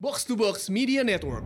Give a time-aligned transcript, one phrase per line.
[0.00, 1.44] Box to Box Media Network.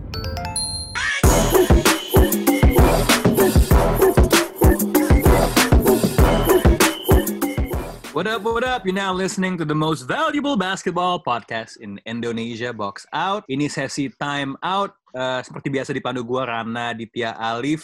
[8.15, 8.87] What up, what up?
[8.87, 13.43] You're now listening to the most valuable basketball podcast in Indonesia, Box Out.
[13.51, 14.95] Ini sesi time out.
[15.11, 17.83] Uh, seperti biasa dipandu gua Rana Ditya Alif.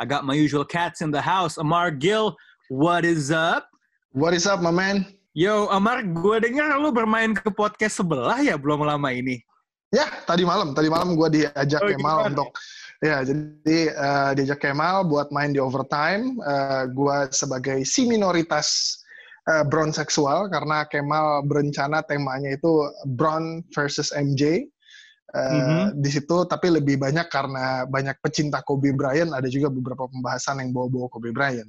[0.00, 1.60] I got my usual cats in the house.
[1.60, 2.32] Amar Gill,
[2.72, 3.68] what is up?
[4.16, 5.04] What is up, my man?
[5.36, 9.44] Yo, Amar, gue dengar lu bermain ke podcast sebelah ya belum lama ini.
[9.88, 10.76] Ya, tadi malam.
[10.76, 12.28] Tadi malam gue diajak Oh, Kemal gimana?
[12.28, 12.48] untuk
[12.98, 16.36] ya jadi eh, diajak Kemal buat main di overtime.
[16.38, 19.00] Eh, gue sebagai si minoritas
[19.48, 22.84] eh, brown seksual karena Kemal berencana temanya itu
[23.16, 24.68] brown versus MJ.
[25.28, 26.00] Eh, Mhm.
[26.04, 30.72] Di situ tapi lebih banyak karena banyak pecinta Kobe Bryant ada juga beberapa pembahasan yang
[30.72, 31.68] bawa-bawa Kobe Bryant.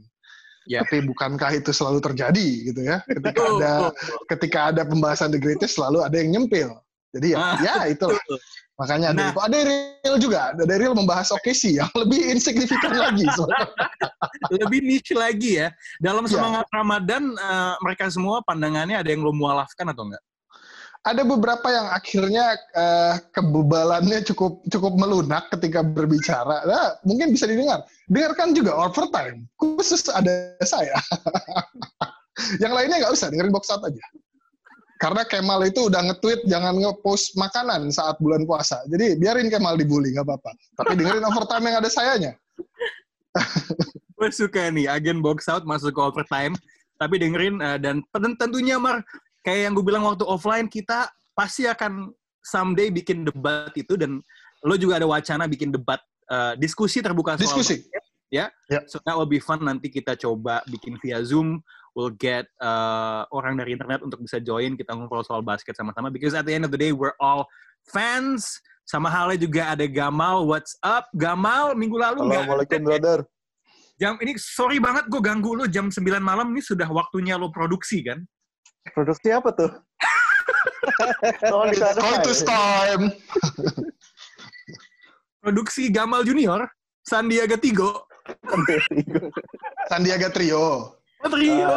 [0.67, 0.83] Ya.
[0.83, 2.99] Tapi bukankah itu selalu terjadi gitu ya?
[3.07, 3.73] Ketika ada
[4.27, 6.75] ketika ada pembahasan the greatest selalu ada yang nyempil.
[7.09, 7.57] Jadi ya, Ah.
[7.57, 8.17] ya itulah.
[8.21, 8.37] betul.
[8.79, 9.29] Makanya ada, Nah.
[9.33, 9.39] itu.
[9.43, 13.25] ada real juga, ada real membahas OKC yang lebih insignifikan lagi.
[14.53, 15.67] Lebih niche lagi ya.
[15.99, 16.31] Dalam Ya.
[16.37, 20.23] semangat Ramadan, eh, mereka semua pandangannya ada yang lu mualafkan atau enggak?
[20.99, 26.67] ada beberapa yang akhirnya eh, kebebalannya cukup cukup melunak ketika berbicara.
[26.67, 27.87] Nah, mungkin bisa didengar.
[28.11, 29.47] Dengarkan juga overtime.
[29.55, 30.99] Khusus ada saya.
[32.63, 34.03] yang lainnya nggak usah, dengerin box out aja.
[34.99, 38.83] Karena Kemal itu udah nge-tweet jangan nge-post makanan saat bulan puasa.
[38.91, 40.51] Jadi biarin Kemal dibully, nggak apa-apa.
[40.75, 42.31] Tapi dengerin overtime yang ada sayanya.
[44.19, 46.51] Gue suka nih agen box out masuk ke overtime,
[46.99, 48.03] tapi dengerin eh, dan
[48.35, 48.99] tentunya Mar
[49.47, 52.11] kayak yang gue bilang waktu offline kita pasti akan
[52.43, 54.19] someday bikin debat itu dan
[54.67, 57.87] lo juga ada wacana bikin debat eh, diskusi terbuka soal Diskusi.
[57.87, 58.51] basket, ya.
[58.67, 58.83] Ya.
[58.91, 61.63] So that will be fun nanti kita coba bikin via Zoom.
[61.97, 66.37] We'll get eh, orang dari internet untuk bisa join kita ngobrol soal basket sama-sama because
[66.37, 67.49] at the end of the day we're all
[67.89, 68.59] fans.
[68.89, 71.05] Sama halnya juga ada Gamal, what's up?
[71.13, 73.19] Gamal minggu lalu nggak Assalamualaikum brother.
[74.01, 78.01] jam ini sorry banget gue ganggu lu jam 9 malam ini sudah waktunya lo produksi
[78.01, 78.23] kan
[78.95, 79.69] Produksi apa tuh?
[82.01, 83.13] Coitus time.
[85.43, 86.67] produksi Gamal Junior
[87.05, 88.09] Sandiaga Tigo
[89.89, 90.98] Sandiaga Trio.
[91.19, 91.75] Oh, trio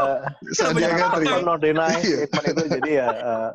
[0.52, 1.36] Sandiaga Trio.
[1.42, 2.18] no deny Iya.
[2.28, 3.50] statement itu jadi ya eh,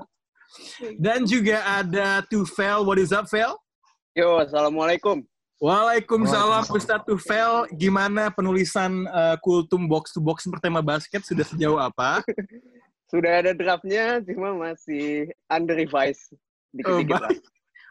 [0.98, 3.56] dan juga ada Tufel what is up Fel
[4.18, 5.22] Yo, assalamualaikum.
[5.62, 6.66] Waalaikumsalam.
[6.74, 12.26] Ustadz Tufel gimana penulisan eh, kultum box to box bertema basket sudah sejauh apa
[13.14, 16.28] Sudah ada draftnya, cuma masih under revise.
[16.76, 17.31] Dikit-dikit Oh, lah.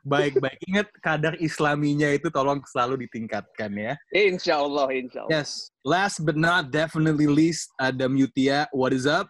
[0.06, 0.58] Baik baik.
[0.70, 3.92] Ingat kadar islaminya itu tolong selalu ditingkatkan ya.
[4.14, 5.42] Insya Allah, insya Allah.
[5.42, 5.74] yes.
[5.82, 9.26] Last but not definitely least ada Mutia what is up?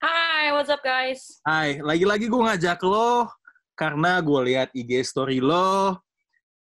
[0.00, 1.42] Hai, what's up guys?
[1.44, 3.28] Hai, lagi-lagi gue ngajak lo
[3.76, 6.00] karena gue lihat IG story lo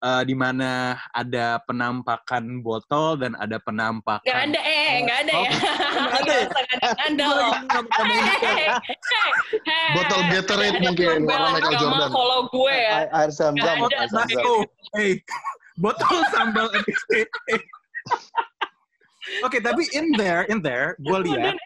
[0.05, 4.29] eh, di mana ada penampakan botol dan ada penampakan.
[4.29, 5.49] Gak ada, eh, gak ada ya.
[5.49, 6.45] Nggak ada ya?
[6.45, 7.27] Gak ada, anda.
[9.95, 12.11] Botol Gatorade mungkin, warna Michael Jordan.
[12.11, 13.07] Kalau gue ya.
[13.15, 13.53] air-.
[13.55, 13.75] Nggak
[14.45, 14.67] oh,
[14.99, 15.23] hey,
[15.83, 16.71] botol sambal.
[19.43, 21.57] Oke, tapi in there, in there, gue lihat.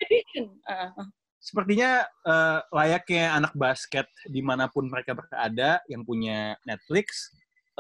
[0.69, 1.07] Ah, ah.
[1.39, 7.33] sepertinya eh, layaknya anak basket di mana pun mereka berada yang punya Netflix,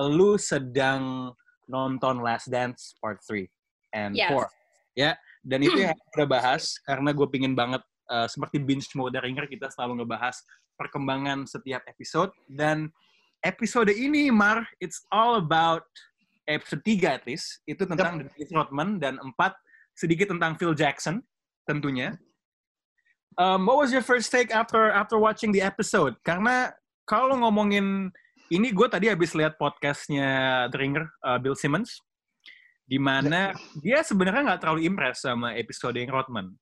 [0.06, 1.34] lu sedang
[1.66, 3.44] nonton Last Dance Part 3
[3.92, 4.30] and Yes.
[4.30, 4.46] 4.
[4.98, 5.14] Ya,
[5.46, 9.70] dan itu yang kita bahas karena gue pingin banget eh, seperti binge mode ringer kita
[9.70, 10.38] selalu ngebahas
[10.78, 12.90] perkembangan setiap episode dan
[13.42, 15.86] episode ini Mar it's all about
[16.46, 19.54] episode 3 at least itu tentang Dennis Rodman dan empat
[19.94, 21.22] sedikit tentang Phil Jackson
[21.66, 22.14] tentunya.
[23.38, 26.18] Um, what was your first take after after watching the episode?
[26.26, 26.74] Karena
[27.06, 28.10] kalau ngomongin
[28.48, 32.00] ini, gue tadi habis lihat podcastnya The Ringer, uh, Bill Simmons,
[32.88, 33.52] di mana
[33.84, 36.56] dia sebenarnya nggak terlalu impress sama episode yang Rodman.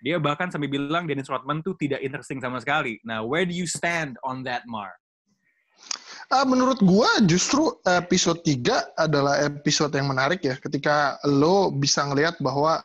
[0.00, 2.96] Dia bahkan sampai bilang Dennis Rodman tuh tidak interesting sama sekali.
[3.04, 4.88] Nah, where do you stand on that, Mar?
[6.30, 12.38] Ah, menurut gua justru episode 3 adalah episode yang menarik ya ketika lo bisa ngelihat
[12.38, 12.78] bahwa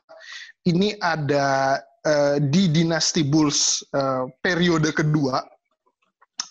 [0.65, 5.45] ini ada eh, di dinasti Bulls eh, periode kedua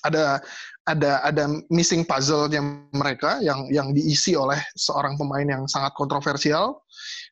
[0.05, 0.39] ada
[0.85, 2.61] ada ada missing puzzle-nya
[2.93, 6.85] mereka yang yang diisi oleh seorang pemain yang sangat kontroversial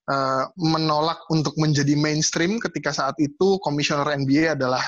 [0.08, 4.80] eh, menolak untuk menjadi mainstream ketika saat itu komisioner NBA adalah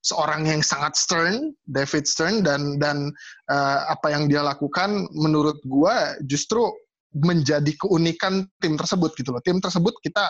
[0.00, 3.12] seorang yang sangat stern, David Stern dan dan
[3.52, 6.64] eh, apa yang dia lakukan menurut gua justru
[7.16, 9.40] menjadi keunikan tim tersebut gitu loh.
[9.44, 10.24] Tim tersebut kita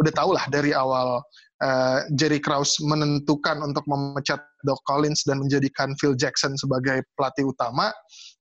[0.00, 1.20] udah tau lah dari awal
[1.62, 7.92] eh, Jerry Krause menentukan untuk memecat Doc Collins dan menjadikan Phil Jackson sebagai pelatih utama,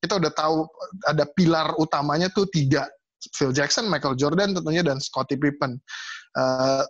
[0.02, 0.66] kita udah tahu
[1.08, 2.88] ada pilar utamanya tuh tiga.
[3.34, 5.82] Phil Jackson, Michael Jordan tentunya, dan Scottie Pippen.
[6.38, 6.84] Eh,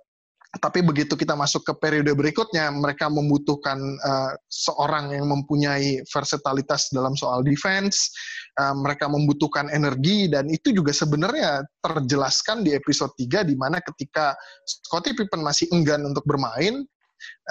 [0.59, 7.15] tapi begitu kita masuk ke periode berikutnya, mereka membutuhkan uh, seorang yang mempunyai versatilitas dalam
[7.19, 8.11] soal defense,
[8.59, 14.35] uh, mereka membutuhkan energi, dan itu juga sebenarnya terjelaskan di episode 3, di mana ketika
[14.65, 16.83] Scottie Pippen masih enggan untuk bermain,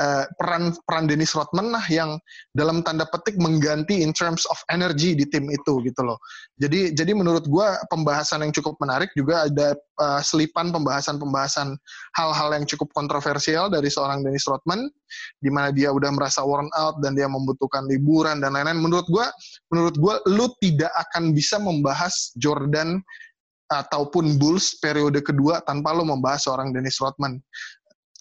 [0.01, 2.17] uh, peran peran Dennis Rodman lah yang
[2.55, 6.19] dalam tanda petik mengganti in terms of energy di tim itu gitu loh.
[6.59, 11.75] Jadi jadi menurut gua pembahasan yang cukup menarik juga ada uh, selipan pembahasan-pembahasan
[12.17, 14.87] hal-hal yang cukup kontroversial dari seorang Dennis Rodman
[15.39, 18.81] di mana dia udah merasa worn out dan dia membutuhkan liburan dan lain-lain.
[18.81, 19.31] Menurut gua
[19.71, 23.03] menurut gua lu tidak akan bisa membahas Jordan
[23.73, 27.41] ataupun Bulls periode kedua tanpa lo membahas seorang Dennis Rodman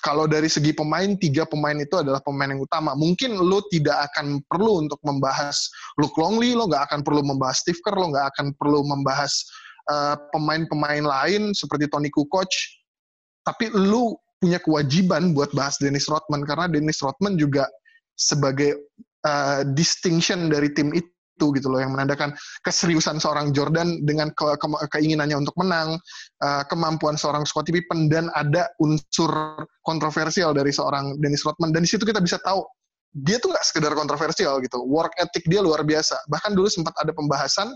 [0.03, 2.91] kalau dari segi pemain, tiga pemain itu adalah pemain yang utama.
[2.91, 5.55] Mungkin lo tidak akan perlu untuk membahas
[5.95, 9.31] Luke Longley, lo nggak akan perlu membahas Steve Kerr, lo nggak akan perlu membahas
[9.87, 12.51] uh, pemain-pemain lain seperti Tony Kukoc.
[13.47, 17.63] Tapi lo punya kewajiban buat bahas Dennis Rodman, karena Dennis Rodman juga
[18.19, 18.75] sebagai
[19.23, 22.31] uh, distinction dari tim itu itu gitu loh yang menandakan
[22.61, 25.97] keseriusan seorang Jordan dengan ke ke keinginannya untuk menang,
[26.45, 31.89] uh, kemampuan seorang Scottie Pippen dan ada unsur kontroversial dari seorang Dennis Rodman dan di
[31.89, 32.61] situ kita bisa tahu
[33.13, 36.17] dia tuh nggak sekedar kontroversial gitu, work ethic dia luar biasa.
[36.33, 37.69] Bahkan dulu sempat ada pembahasan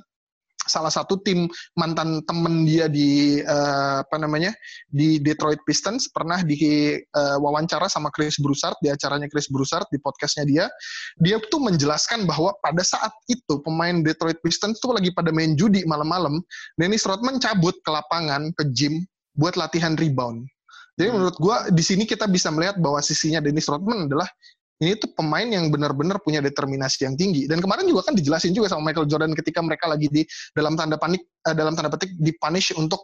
[0.68, 4.54] salah satu tim mantan temen dia di uh, apa namanya
[4.88, 6.56] di Detroit Pistons pernah di
[6.96, 10.66] uh, wawancara sama Chris Broussard di acaranya Chris Broussard di podcastnya dia.
[11.20, 15.88] Dia tuh menjelaskan bahwa pada saat itu pemain Detroit Pistons tuh lagi pada main judi
[15.88, 16.40] malam-malam
[16.78, 19.04] Dennis Rodman cabut ke lapangan ke gym
[19.38, 20.46] buat latihan rebound.
[20.98, 24.26] Jadi menurut gua di sini kita bisa melihat bahwa sisinya Dennis Rodman adalah
[24.78, 27.50] ini tuh pemain yang benar-benar punya determinasi yang tinggi.
[27.50, 30.22] Dan kemarin juga kan dijelasin juga sama Michael Jordan ketika mereka lagi di
[30.54, 33.02] dalam tanda panik, uh, dalam tanda petik dipunish untuk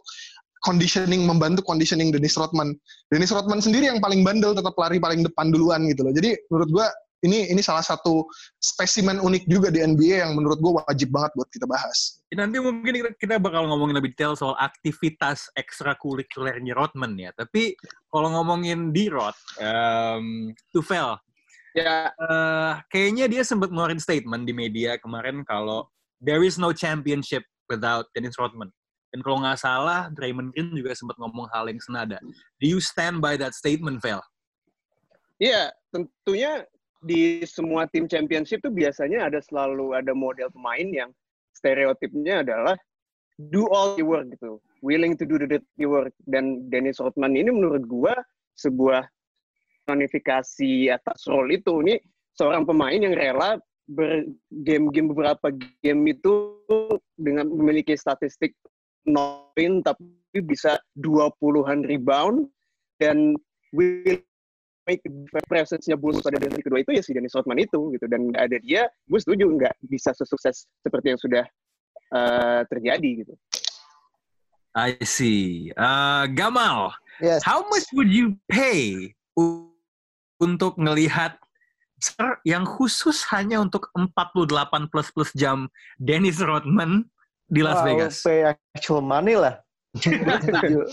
[0.62, 2.72] conditioning, membantu conditioning Dennis Rodman.
[3.10, 6.14] Dennis Rodman sendiri yang paling bandel tetap lari paling depan duluan gitu loh.
[6.14, 6.86] Jadi menurut gua
[7.24, 8.28] ini ini salah satu
[8.60, 12.22] spesimen unik juga di NBA yang menurut gua wajib banget buat kita bahas.
[12.34, 17.30] Nanti mungkin kita, bakal ngomongin lebih detail soal aktivitas ekstrakurikulernya Rodman ya.
[17.34, 17.78] Tapi
[18.10, 21.14] kalau ngomongin di Rod, um, Tufel,
[21.74, 25.90] Ya, uh, kayaknya dia sempat ngeluarin statement di media kemarin kalau
[26.22, 28.70] there is no championship without Dennis Rodman.
[29.10, 32.22] Dan kalau nggak salah, Draymond Green juga sempat ngomong hal yang senada.
[32.62, 34.22] Do you stand by that statement, Vel?
[35.42, 36.62] Iya, tentunya
[37.02, 41.10] di semua tim championship tuh biasanya ada selalu ada model pemain yang
[41.54, 42.74] stereotipnya adalah
[43.50, 46.14] do all the work gitu, willing to do the dirty work.
[46.26, 48.14] Dan Dennis Rodman ini menurut gua
[48.58, 49.06] sebuah
[49.84, 51.84] personifikasi atas role itu.
[51.84, 52.00] Ini
[52.32, 55.52] seorang pemain yang rela bergame-game beberapa
[55.84, 56.56] game itu
[57.20, 58.56] dengan memiliki statistik
[59.04, 60.08] noin tapi
[60.40, 62.48] bisa 20-an rebound
[62.96, 63.36] dan
[63.76, 64.16] will
[64.88, 65.04] make
[65.52, 68.56] presence-nya Bulls pada dari kedua itu ya si Dennis Rodman itu gitu dan nggak ada
[68.64, 71.44] dia gue setuju nggak bisa sesukses seperti yang sudah
[72.16, 73.36] uh, terjadi gitu.
[74.74, 75.70] I see.
[75.76, 77.44] Uh, Gamal, Yes.
[77.44, 79.12] how much would you pay
[80.44, 81.40] untuk ngelihat
[82.44, 87.08] yang khusus hanya untuk 48 plus plus jam Dennis Rodman
[87.48, 88.14] di Las Wow, Vegas.
[88.20, 89.60] Pay actual money lah.
[89.96, 90.80] gue setuju.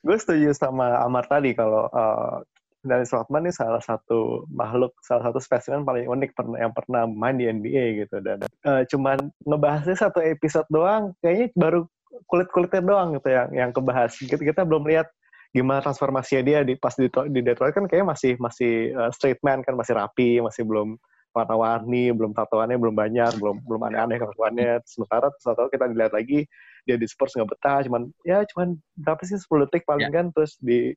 [0.00, 2.40] Gue setuju sama Amar tadi kalau uh,
[2.80, 7.36] Dennis Rodman ini salah satu makhluk, salah satu spesimen paling unik pernah yang pernah main
[7.36, 11.84] di NBA gitu dan uh, cuman ngebahasnya satu episode doang, kayaknya baru
[12.32, 14.16] kulit-kulitnya doang gitu yang yang kebahas.
[14.16, 15.12] Kita, kita belum lihat
[15.50, 19.66] gimana transformasinya dia di pas di, di Detroit kan kayaknya masih masih uh, straight man
[19.66, 20.94] kan masih rapi, masih belum
[21.30, 24.82] warna-warni, belum tatoannya belum banyak, belum belum aneh-aneh kelakuannya.
[24.86, 26.46] Sementara setelah kita dilihat lagi
[26.86, 30.22] dia di Spurs nggak betah, cuman ya cuman berapa sih 10 detik paling Ya.
[30.22, 30.94] kan terus di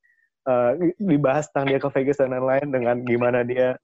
[0.49, 3.77] uh, dibahas tentang dia ke Vegas dan lain-lain dengan gimana dia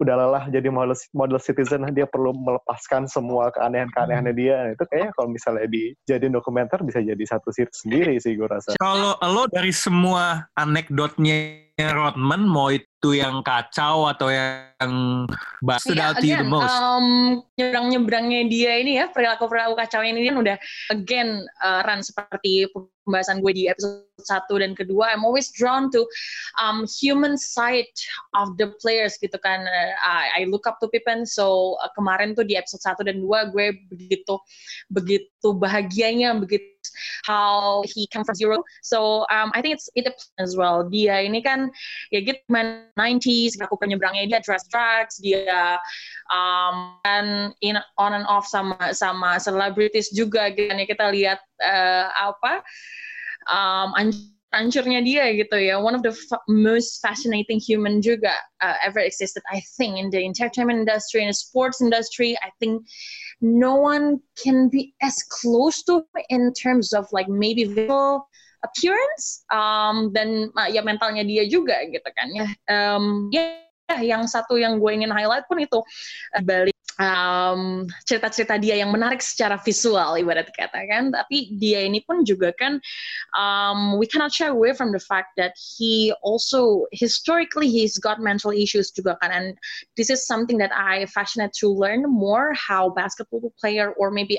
[0.00, 4.54] udah lelah jadi model model citizen dia perlu melepaskan semua keanehan-keanehannya dia.
[4.64, 8.80] Nah, itu kayaknya kalau misalnya dijadiin dokumenter bisa jadi satu series sendiri sih gue rasa.
[8.80, 15.24] Kalau lo dari semua anekdotnya Rodman, mau itu yang kacau atau yang
[15.64, 16.68] bah- stood out to you the most?
[16.68, 20.56] um, nyebrang-nyebrangnya dia ini ya, perilaku-perilaku kacau ini kan udah
[20.92, 22.68] again uh, run seperti
[23.04, 25.16] pembahasan gue di episode satu dan kedua.
[25.16, 26.04] I'm always drawn to
[26.60, 27.88] um, human side
[28.36, 29.64] of the players gitu kan.
[29.64, 33.24] Uh, I, I look up to Pippen, so uh, kemarin tuh di episode satu dan
[33.24, 34.36] dua gue begitu
[34.92, 36.79] begitu bahagianya, begitu
[37.24, 38.62] how he come from zero.
[38.82, 40.08] So um, I think it's it
[40.38, 40.88] as well.
[40.88, 41.70] Dia ini kan
[42.10, 45.78] ya gitu man 90s aku penyeberangnya dia dress drugs dia
[46.32, 52.06] um, dan in on and off sama sama celebrities juga gitu ya kita lihat eh,
[52.08, 52.64] apa
[53.50, 53.92] um,
[54.50, 55.78] hancurnya dia gitu ya.
[55.78, 56.14] One of the
[56.50, 61.38] most fascinating human juga uh, ever existed I think in the entertainment industry in the
[61.38, 62.34] sports industry.
[62.42, 62.82] I think
[63.40, 68.26] no one can be as close to in terms of like maybe visual
[68.60, 72.46] appearance um, dan uh, ya mentalnya dia juga gitu kan ya.
[72.68, 75.82] Um, ya yang satu yang gue ingin highlight pun itu
[76.36, 81.10] uh, balik um, cerita-cerita dia yang menarik secara visual ibarat kata kan?
[81.10, 82.78] Tapi dia ini pun juga kan
[83.34, 88.52] um, we cannot shy away from the fact that he also historically he's got mental
[88.52, 89.32] issues juga kan?
[89.32, 89.46] And
[89.96, 94.36] this is something that I passionate to learn more how basketball player or maybe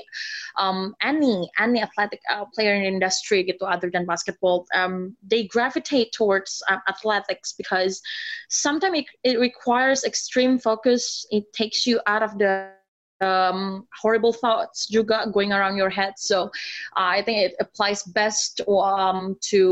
[0.56, 6.12] um, any any athletic uh, player in industry gitu other than basketball um, they gravitate
[6.14, 8.00] towards uh, athletics because
[8.48, 11.26] sometimes it, it requires extreme focus.
[11.34, 12.70] It takes you out of the
[13.22, 16.18] um, horrible thoughts juga going around your head.
[16.18, 16.50] So
[16.98, 19.62] uh, I think it applies best um, to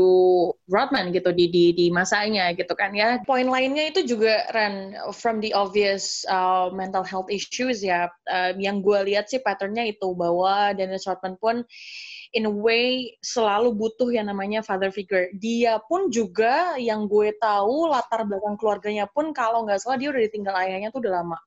[0.71, 3.19] Rodman gitu di di di masanya gitu kan ya.
[3.27, 8.07] Poin lainnya itu juga Ran from the obvious uh, mental health issues ya.
[8.31, 11.55] Uh, yang gue lihat sih patternnya itu bahwa Dennis Rodman pun
[12.31, 15.27] in a way selalu butuh yang namanya father figure.
[15.35, 20.21] Dia pun juga yang gue tahu latar belakang keluarganya pun kalau nggak salah dia udah
[20.23, 21.39] ditinggal ayahnya tuh udah lama.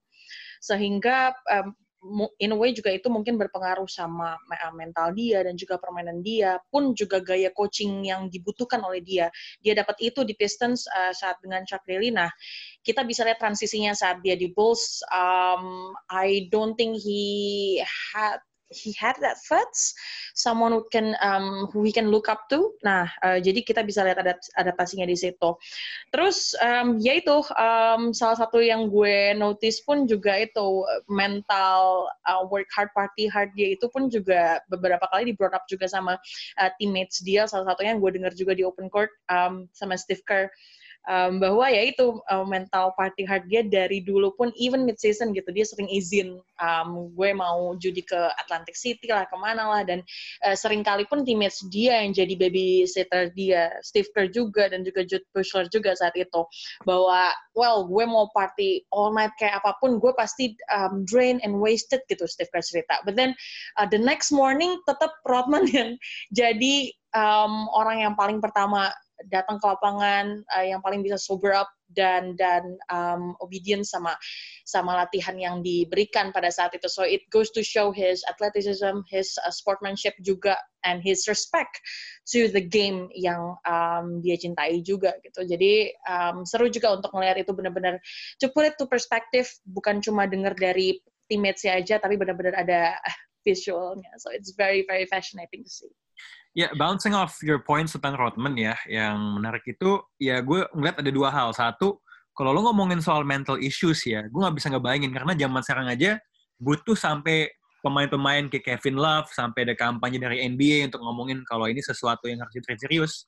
[0.60, 1.76] Sehingga um,
[2.36, 6.60] in a way juga itu mungkin berpengaruh sama me- mental dia dan juga permainan dia
[6.68, 9.32] pun juga gaya coaching yang dibutuhkan oleh dia.
[9.64, 12.12] Dia dapat itu di Pistons uh, saat dengan Chuck Daly.
[12.12, 12.28] Nah,
[12.84, 15.00] kita bisa lihat transisinya saat dia di Bulls.
[15.08, 17.80] Um, I don't think he
[18.12, 18.40] had
[18.74, 19.94] he had that guts,
[20.34, 22.74] someone who can um, who he can look up to.
[22.84, 25.56] Nah, uh, jadi kita bisa lihat adapt adaptasinya di situ.
[26.10, 32.42] Terus um, ya itu um, salah satu yang gue notice pun juga itu mental uh,
[32.50, 36.18] work hard party hard dia itu pun juga beberapa kali di brought up juga sama
[36.60, 37.46] uh, teammates dia.
[37.48, 40.50] Salah satunya yang gue dengar juga di open court um, sama Steve Kerr
[41.08, 45.32] um, bahwa ya itu uh, mental party hard dia dari dulu pun even mid season
[45.36, 49.82] gitu dia sering izin um, gue mau judi ke Atlantic City lah ke mana lah
[49.84, 50.00] dan
[50.44, 55.04] uh, sering kali pun teammates dia yang jadi babysitter dia Steve Kerr juga dan juga
[55.04, 56.42] Jude Bushler juga saat itu
[56.88, 61.56] bahwa well gue mau party all night kayak apa pun gue pasti um, drain and
[61.56, 63.00] wasted gitu Steve Kerr cerita.
[63.04, 63.36] But then
[63.76, 65.96] uh, the next morning tetap Rodman yang
[66.32, 68.90] jadi um, orang yang paling pertama
[69.30, 74.18] datang ke lapangan uh, yang paling bisa sober up dan dan um, obedient sama
[74.66, 76.90] sama latihan yang diberikan pada saat itu.
[76.90, 81.78] So it goes to show his athleticism, his uh, sportsmanship juga, and his respect
[82.34, 85.46] to the game yang um, dia cintai juga gitu.
[85.46, 88.02] Jadi um, seru juga untuk melihat itu benar-benar
[88.42, 90.98] to put it to perspective, bukan cuma dengar dari
[91.30, 92.98] teammates aja, tapi benar-benar ada
[93.46, 94.10] visualnya.
[94.18, 95.92] So it's very very fascinating to see.
[96.54, 101.10] Ya, bouncing off your points tentang Rodman ya, yang menarik itu, ya gue ngeliat ada
[101.10, 101.50] dua hal.
[101.50, 101.98] Satu,
[102.30, 106.22] kalau lo ngomongin soal mental issues ya, gue nggak bisa ngebayangin, karena zaman sekarang aja
[106.62, 107.50] butuh sampai
[107.82, 112.38] pemain-pemain kayak Kevin Love, sampai ada kampanye dari NBA untuk ngomongin kalau ini sesuatu yang
[112.38, 113.26] harus diterima serius,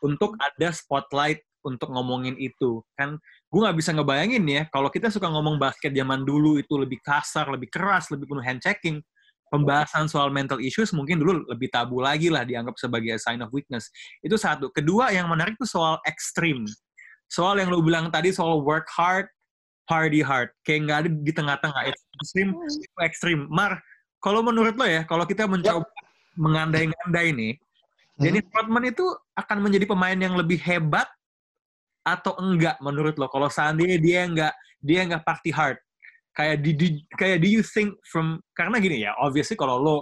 [0.00, 2.80] untuk ada spotlight untuk ngomongin itu.
[2.96, 3.20] Kan
[3.52, 7.52] gue nggak bisa ngebayangin ya, kalau kita suka ngomong basket zaman dulu itu lebih kasar,
[7.52, 9.04] lebih keras, lebih penuh hand checking,
[9.52, 13.92] pembahasan soal mental issues mungkin dulu lebih tabu lagi lah dianggap sebagai sign of weakness.
[14.24, 14.72] Itu satu.
[14.72, 16.64] Kedua yang menarik itu soal ekstrim.
[17.28, 19.28] Soal yang lo bilang tadi soal work hard,
[19.84, 20.48] party hard.
[20.64, 21.82] Kayak nggak ada di tengah-tengah.
[21.92, 23.38] Itu ekstrim, itu ekstrim.
[23.52, 23.76] Mar,
[24.24, 25.84] kalau menurut lo ya, kalau kita mencoba
[26.32, 27.52] mengandai-ngandai nih,
[28.22, 28.28] Hmm.
[28.28, 31.08] Dennis Rodman itu akan menjadi pemain yang lebih hebat
[32.04, 33.26] atau enggak menurut lo?
[33.32, 35.78] Kalau seandainya dia nggak dia nggak party hard,
[36.32, 39.96] kayak di, di kayak do you think from karena gini ya obviously kalau lo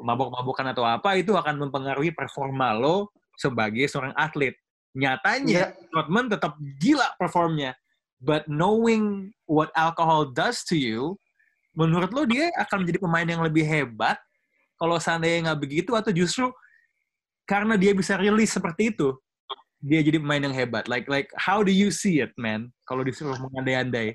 [0.00, 4.56] mabok-mabokan atau apa itu akan mempengaruhi performa lo sebagai seorang atlet
[4.92, 7.72] nyatanya Rodman tetap gila performnya
[8.20, 11.16] but knowing what alcohol does to you
[11.72, 14.20] menurut lo dia akan menjadi pemain yang lebih hebat
[14.76, 16.52] kalau seandainya nggak begitu atau justru
[17.48, 19.16] karena dia bisa rilis seperti itu
[19.82, 20.86] dia jadi pemain yang hebat?
[20.86, 22.70] Like like how do you see it, man?
[22.86, 24.14] Kalau disuruh mengandai-andai.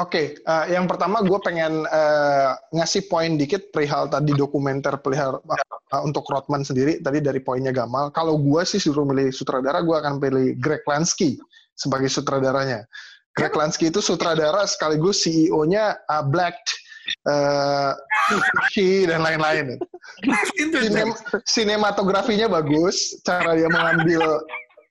[0.00, 6.00] Oke, uh, yang pertama gue pengen uh, ngasih poin dikit perihal tadi dokumenter perihal uh,
[6.00, 8.08] untuk Rodman sendiri tadi dari poinnya Gamal.
[8.16, 11.36] Kalau gue sih suruh milih sutradara, gue akan pilih Greg Lansky
[11.76, 12.88] sebagai sutradaranya.
[13.36, 16.56] Greg Lansky itu sutradara sekaligus CEO-nya uh, Black,
[17.28, 17.92] uh,
[19.06, 19.76] dan lain-lain.
[20.72, 21.10] Sinem
[21.44, 24.22] sinematografinya bagus, cara dia mengambil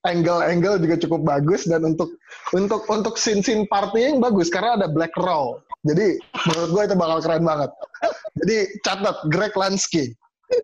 [0.07, 2.15] angle-angle juga cukup bagus dan untuk
[2.55, 5.59] untuk untuk scene-scene partinya yang bagus karena ada black roll.
[5.83, 7.71] Jadi menurut gue itu bakal keren banget.
[8.43, 10.11] Jadi catat Greg Lansky.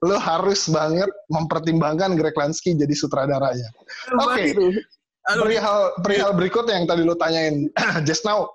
[0.01, 3.70] Lo harus banget mempertimbangkan Greg Lansky jadi sutradaranya.
[4.18, 4.50] Oke.
[4.50, 4.82] Okay.
[5.25, 7.70] Perihal perihal berikut yang tadi lo tanyain
[8.10, 8.50] just now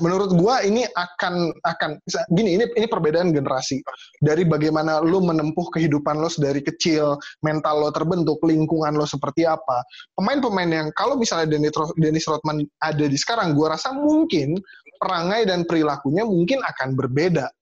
[0.00, 2.00] menurut gua ini akan akan
[2.32, 3.84] gini ini ini perbedaan generasi.
[4.24, 9.84] Dari bagaimana lu menempuh kehidupan lo dari kecil mental lo terbentuk lingkungan lo seperti apa
[10.16, 11.58] pemain-pemain yang kalau misalnya
[11.98, 14.56] Dennis Rodman ada di sekarang gua rasa mungkin
[14.96, 17.52] perangai dan perilakunya mungkin akan berbeda.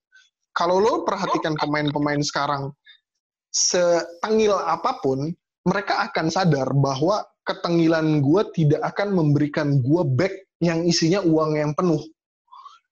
[0.54, 2.70] Kalau lo perhatikan pemain-pemain sekarang
[3.50, 5.34] setengil apa pun
[5.66, 11.72] mereka akan sadar bahwa ketengilan gua tidak akan memberikan gua back yang isinya uang yang
[11.74, 12.04] penuh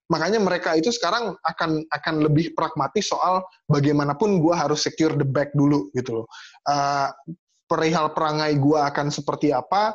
[0.09, 5.53] makanya mereka itu sekarang akan akan lebih pragmatis soal bagaimanapun gue harus secure the back
[5.53, 6.27] dulu gitu loh.
[6.65, 7.13] Uh,
[7.69, 9.93] perihal perangai gue akan seperti apa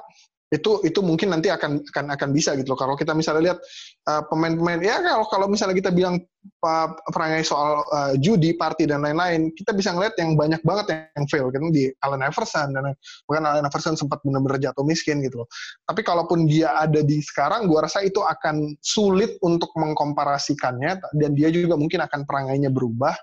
[0.53, 2.79] itu itu mungkin nanti akan akan akan bisa gitu loh.
[2.79, 3.59] Kalau kita misalnya lihat
[4.05, 6.21] uh, pemain-pemain ya kalau kalau misalnya kita bilang
[6.61, 11.25] uh, perangai soal uh, judi, party dan lain-lain, kita bisa ngeliat yang banyak banget yang
[11.25, 12.93] fail kan di Allen Iverson dan
[13.25, 15.49] bahkan Allen Iverson sempat benar-benar jatuh miskin gitu loh.
[15.89, 21.49] Tapi kalaupun dia ada di sekarang, gua rasa itu akan sulit untuk mengkomparasikannya dan dia
[21.49, 23.17] juga mungkin akan perangainya berubah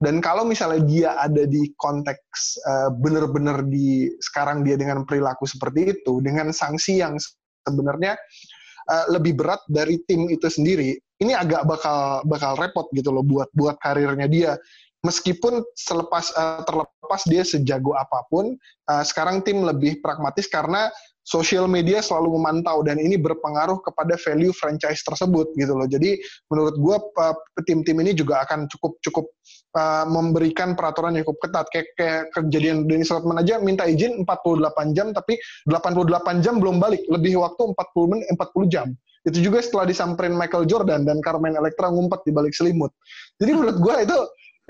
[0.00, 5.92] dan kalau misalnya dia ada di konteks uh, benar-benar di sekarang dia dengan perilaku seperti
[5.92, 7.20] itu, dengan sanksi yang
[7.68, 8.16] sebenarnya
[8.88, 13.52] uh, lebih berat dari tim itu sendiri, ini agak bakal bakal repot gitu loh buat
[13.52, 14.52] buat karirnya dia.
[15.04, 18.56] Meskipun selepas uh, terlepas dia sejago apa pun,
[18.88, 20.88] uh, sekarang tim lebih pragmatis karena
[21.24, 25.86] sosial media selalu memantau dan ini berpengaruh kepada value franchise tersebut gitu loh.
[25.86, 26.16] Jadi
[26.48, 26.96] menurut gue
[27.68, 29.26] tim-tim ini juga akan cukup cukup
[30.10, 31.66] memberikan peraturan yang cukup ketat.
[31.70, 35.38] Kayak, kayak kejadian Dennis Rodman aja minta izin 48 jam tapi
[35.70, 38.88] 88 jam belum balik, lebih waktu 40 menit 40 jam.
[39.20, 42.88] Itu juga setelah disamperin Michael Jordan dan Carmen Electra ngumpet di balik selimut.
[43.36, 44.18] Jadi menurut gue itu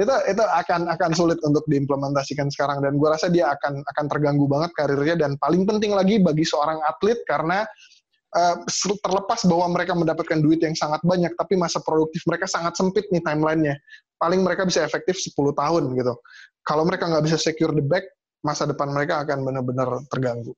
[0.01, 2.81] itu itu akan akan sulit untuk diimplementasikan sekarang.
[2.81, 5.17] Dan gue rasa dia akan akan terganggu banget karirnya.
[5.29, 7.69] Dan paling penting lagi bagi seorang atlet karena
[8.33, 8.57] uh,
[9.05, 13.21] terlepas bahwa mereka mendapatkan duit yang sangat banyak tapi masa produktif mereka sangat sempit nih
[13.21, 13.77] timelinenya.
[14.17, 16.15] Paling mereka bisa efektif 10 tahun gitu.
[16.65, 18.09] Kalau mereka nggak bisa secure the back
[18.41, 20.57] masa depan mereka akan benar-benar terganggu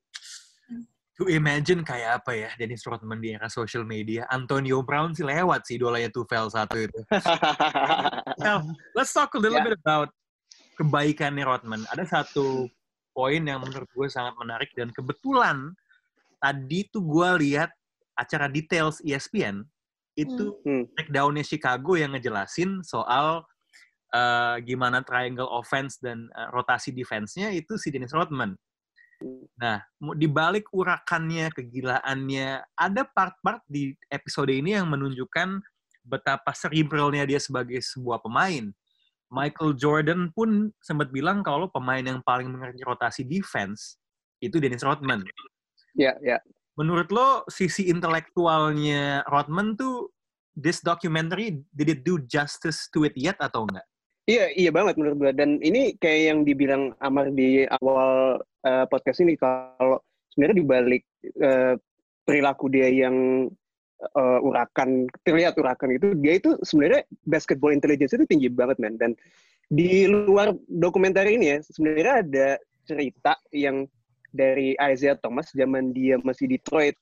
[1.13, 4.25] to imagine kayak apa ya Dennis Rodman di era social media.
[4.33, 6.99] Antonio Brown sih lewat sih idolanya Tufel satu itu.
[8.43, 8.65] Now,
[8.97, 9.67] let's talk a little yeah.
[9.69, 10.09] bit about
[10.81, 11.85] kebaikannya Rodman.
[11.93, 12.65] Ada satu
[13.13, 15.77] poin yang menurut gue sangat menarik dan kebetulan
[16.41, 17.69] tadi tuh gue lihat
[18.17, 19.61] acara details ESPN
[20.17, 20.93] itu hmm.
[20.93, 23.45] breakdownnya Chicago yang ngejelasin soal
[24.13, 28.53] uh, gimana triangle offense dan uh, rotasi defense-nya itu si Dennis Rodman.
[29.57, 29.79] Nah,
[30.19, 35.63] di balik urakannya, kegilaannya, ada part-part di episode ini yang menunjukkan
[36.03, 38.69] betapa cerebralnya dia sebagai sebuah pemain.
[39.33, 43.97] Michael Jordan pun sempat bilang kalau pemain yang paling mengerti rotasi defense
[44.43, 45.25] itu Dennis Rodman.
[45.97, 46.29] Ya, yeah, ya.
[46.37, 46.41] Yeah.
[46.73, 50.09] Menurut lo sisi intelektualnya Rodman tuh
[50.57, 53.85] this documentary did it do justice to it yet atau enggak?
[54.23, 55.31] Iya, iya banget menurut gue.
[55.35, 59.99] Dan ini kayak yang dibilang Amar di awal uh, podcast ini kalau
[60.33, 61.03] sebenarnya dibalik
[61.39, 61.75] uh,
[62.23, 63.47] perilaku dia yang
[64.15, 69.11] uh, urakan terlihat urakan itu dia itu sebenarnya basketball intelligence itu tinggi banget man dan
[69.71, 72.47] di luar dokumenter ini ya sebenarnya ada
[72.83, 73.87] cerita yang
[74.33, 76.97] dari Isaiah Thomas zaman dia masih di Detroit.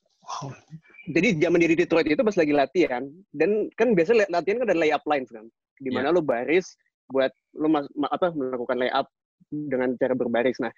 [1.10, 4.78] Jadi zaman dia di Detroit itu pas lagi latihan dan kan biasa latihan kan ada
[4.78, 5.48] layup lines kan,
[5.82, 6.16] di mana yeah.
[6.16, 6.78] lo baris
[7.10, 9.08] buat lo mas, apa melakukan layup
[9.50, 10.62] dengan cara berbaris.
[10.62, 10.70] Nah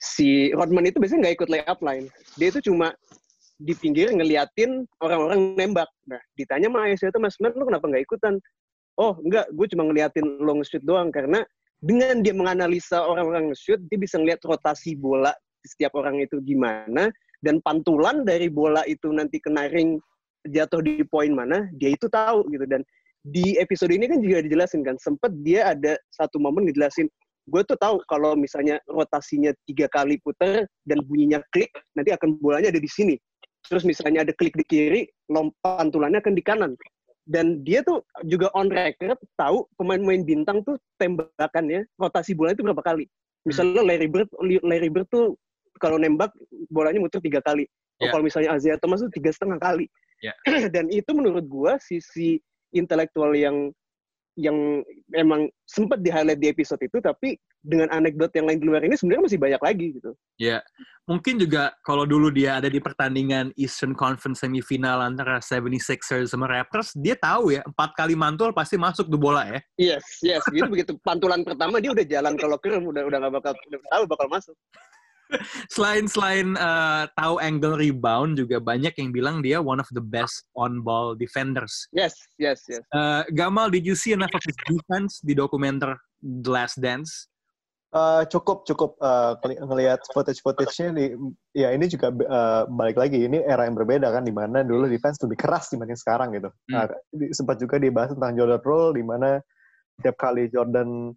[0.00, 2.06] si Rodman itu biasanya nggak ikut layup line.
[2.36, 2.92] Dia itu cuma
[3.56, 5.88] di pinggir ngeliatin orang-orang nembak.
[6.04, 8.34] Nah, ditanya sama Aisyah itu, Mas, lu kenapa nggak ikutan?
[9.00, 11.08] Oh, enggak, gue cuma ngeliatin long shoot doang.
[11.08, 11.40] Karena
[11.80, 15.32] dengan dia menganalisa orang-orang shoot, dia bisa ngeliat rotasi bola
[15.64, 17.10] setiap orang itu gimana,
[17.42, 19.98] dan pantulan dari bola itu nanti kena ring
[20.46, 22.64] jatuh di poin mana, dia itu tahu gitu.
[22.70, 22.86] Dan
[23.26, 27.10] di episode ini kan juga dijelasin kan, sempet dia ada satu momen dijelasin,
[27.46, 32.74] gue tuh tahu kalau misalnya rotasinya tiga kali putar dan bunyinya klik, nanti akan bolanya
[32.74, 33.14] ada di sini.
[33.66, 35.02] Terus misalnya ada klik di kiri,
[35.62, 36.72] pantulannya akan di kanan.
[37.26, 42.82] Dan dia tuh juga on record tahu pemain-pemain bintang tuh tembakannya rotasi bola itu berapa
[42.82, 43.10] kali.
[43.42, 44.30] Misalnya Larry Bird,
[44.62, 45.34] Larry Bird tuh
[45.82, 46.30] kalau nembak
[46.70, 47.66] bolanya muter tiga kali.
[47.98, 48.14] Yeah.
[48.14, 49.90] Kalau misalnya Asia Thomas tuh tiga setengah kali.
[50.22, 50.34] Yeah.
[50.74, 52.38] Dan itu menurut gua sisi
[52.70, 53.74] intelektual yang
[54.36, 54.84] yang
[55.16, 58.94] emang sempat di highlight di episode itu, tapi dengan anekdot yang lain di luar ini
[58.94, 60.12] sebenarnya masih banyak lagi gitu.
[60.36, 60.60] Ya,
[61.08, 66.92] mungkin juga kalau dulu dia ada di pertandingan Eastern Conference semifinal antara 76ers sama Raptors,
[66.94, 69.60] dia tahu ya, empat kali mantul pasti masuk tuh bola ya.
[69.80, 70.44] Yes, yes.
[70.52, 74.02] Gitu begitu pantulan pertama dia udah jalan kalau keren udah udah nggak bakal udah tahu
[74.04, 74.54] bakal masuk.
[75.74, 80.46] Selain selain uh, tahu angle rebound juga banyak yang bilang dia one of the best
[80.54, 81.90] on ball defenders.
[81.90, 82.82] Yes, yes, yes.
[82.94, 87.26] Uh, Gamal, did you see enough of his defense di dokumenter The Last Dance?
[87.96, 91.16] Uh, cukup cukup uh, ngelihat footage footage-nya di
[91.56, 95.16] ya ini juga uh, balik lagi ini era yang berbeda kan di mana dulu defense
[95.24, 96.52] lebih keras dibanding sekarang gitu.
[96.68, 96.76] Hmm.
[96.76, 96.84] Nah,
[97.32, 99.40] sempat juga dibahas tentang Jordan Rule di mana
[100.04, 101.14] tiap kali Jordan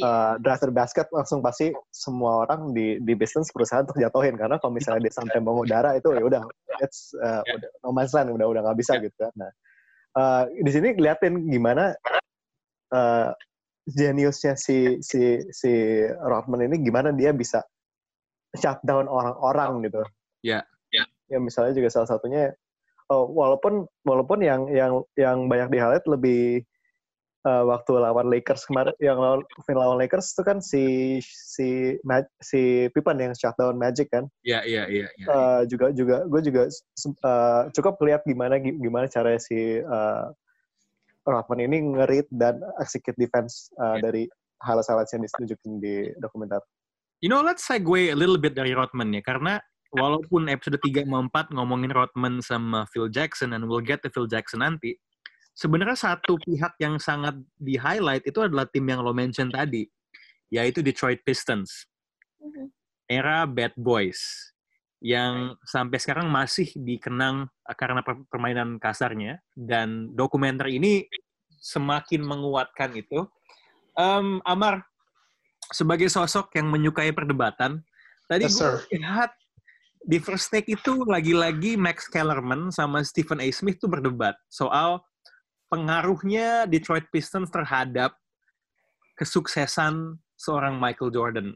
[0.00, 4.72] uh, drafter basket langsung pasti semua orang di di bisnis berusaha untuk jatuhin karena kalau
[4.72, 6.42] misalnya dia sampai mengudara itu ya udah
[6.80, 7.60] it's uh, Yeah.
[7.60, 9.04] udah no man's land udah udah nggak bisa Yeah.
[9.04, 9.32] gitu kan.
[9.36, 9.50] Nah
[10.16, 11.92] uh, di sini liatin gimana
[12.94, 13.36] uh,
[13.84, 15.72] jeniusnya si si si
[16.22, 17.60] Rodman ini gimana dia bisa
[18.56, 20.00] shutdown orang-orang gitu.
[20.44, 21.04] Ya, ya.
[21.28, 22.52] Ya misalnya juga salah satunya
[23.08, 26.64] oh, walaupun walaupun yang yang yang banyak di highlight lebih
[27.46, 30.84] uh, waktu lawan Lakers kemarin yang lawan final lawan Lakers itu kan si
[31.22, 31.98] si
[32.42, 35.08] si Pippen yang shutdown Magic kan Iya, iya, iya.
[35.18, 35.26] iya.
[35.26, 36.62] Uh, juga juga gue juga
[37.22, 40.30] uh, cukup lihat gimana gimana cara si uh,
[41.22, 44.02] Rodman ini ngerit dan execute defense uh, Yeah.
[44.08, 44.22] dari
[44.62, 46.62] highlight-highlight yang ditunjukin di dokumenter.
[47.22, 49.58] You know, let's segue a little bit dari Rodman ya, karena
[49.94, 54.26] walaupun episode 3 sama 4 ngomongin Rodman sama Phil Jackson, and we'll get to Phil
[54.26, 54.98] Jackson nanti,
[55.52, 59.86] sebenarnya satu pihak yang sangat di-highlight itu adalah tim yang lo mention tadi,
[60.48, 61.86] yaitu Detroit Pistons.
[63.06, 64.18] Era Bad Boys,
[65.02, 71.04] yang sampai sekarang masih dikenang uh, karena per- permainan kasarnya, dan dokumenter ini
[71.60, 73.28] semakin menguatkan itu.
[73.94, 74.82] Em, Amar,
[75.70, 77.84] sebagai sosok yang menyukai perdebatan,
[78.26, 79.36] tadi Yes, gue lihat
[80.02, 83.46] di first take itu lagi-lagi Max Kellerman sama Stephen A.
[83.54, 84.98] Smith tuh berdebat soal
[85.72, 88.12] pengaruhnya Detroit Pistons terhadap
[89.16, 91.48] kesuksesan seorang Michael Jordan.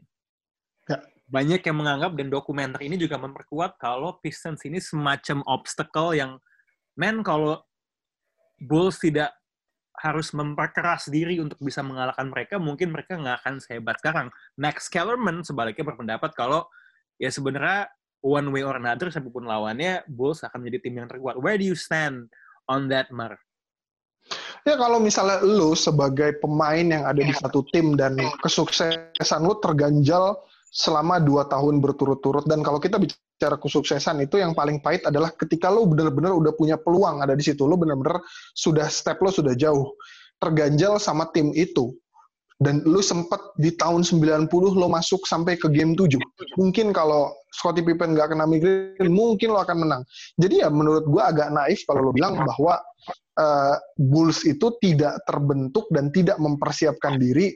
[0.89, 1.05] Ya.
[1.29, 6.41] Banyak yang menganggap dan dokumenter ini juga memperkuat kalau Pistons ini semacam obstacle yang,
[6.97, 7.61] men kalau
[8.57, 9.37] Bulls tidak
[10.01, 14.27] harus memperkeras diri untuk bisa mengalahkan mereka, mungkin mereka nggak akan sehebat sekarang.
[14.57, 16.65] Max Kellerman sebaliknya berpendapat kalau
[17.21, 21.37] ya sebenarnya one way or another, siapa pun lawannya, Bulls akan menjadi tim yang terkuat.
[21.37, 22.33] Where do you stand
[22.65, 23.37] on that, Mar?
[24.67, 30.35] Ya kalau misalnya lu sebagai pemain yang ada di satu tim dan kesuksesan lu terganjal
[30.67, 35.71] selama dua tahun berturut-turut dan kalau kita bicara kesuksesan itu yang paling pahit adalah ketika
[35.71, 38.19] lu benar-benar udah punya peluang ada di situ lu benar-benar
[38.51, 39.95] sudah step lo sudah jauh
[40.43, 41.93] terganjal sama tim itu.
[42.57, 46.17] Dan lu sempat di tahun 90 lo masuk sampai ke game 7
[46.57, 50.01] mungkin kalau Scottie Pippen nggak kena migrain mungkin lo akan menang.
[50.41, 52.81] Jadi ya menurut gua agak naif kalau lo bilang bahwa
[53.37, 57.53] uh, Bulls itu tidak terbentuk dan tidak mempersiapkan diri